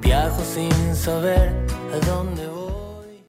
Viajo 0.00 0.42
sin 0.42 0.96
saber 0.96 1.54
a 1.94 2.04
dónde 2.04 2.48
voy. 2.48 2.51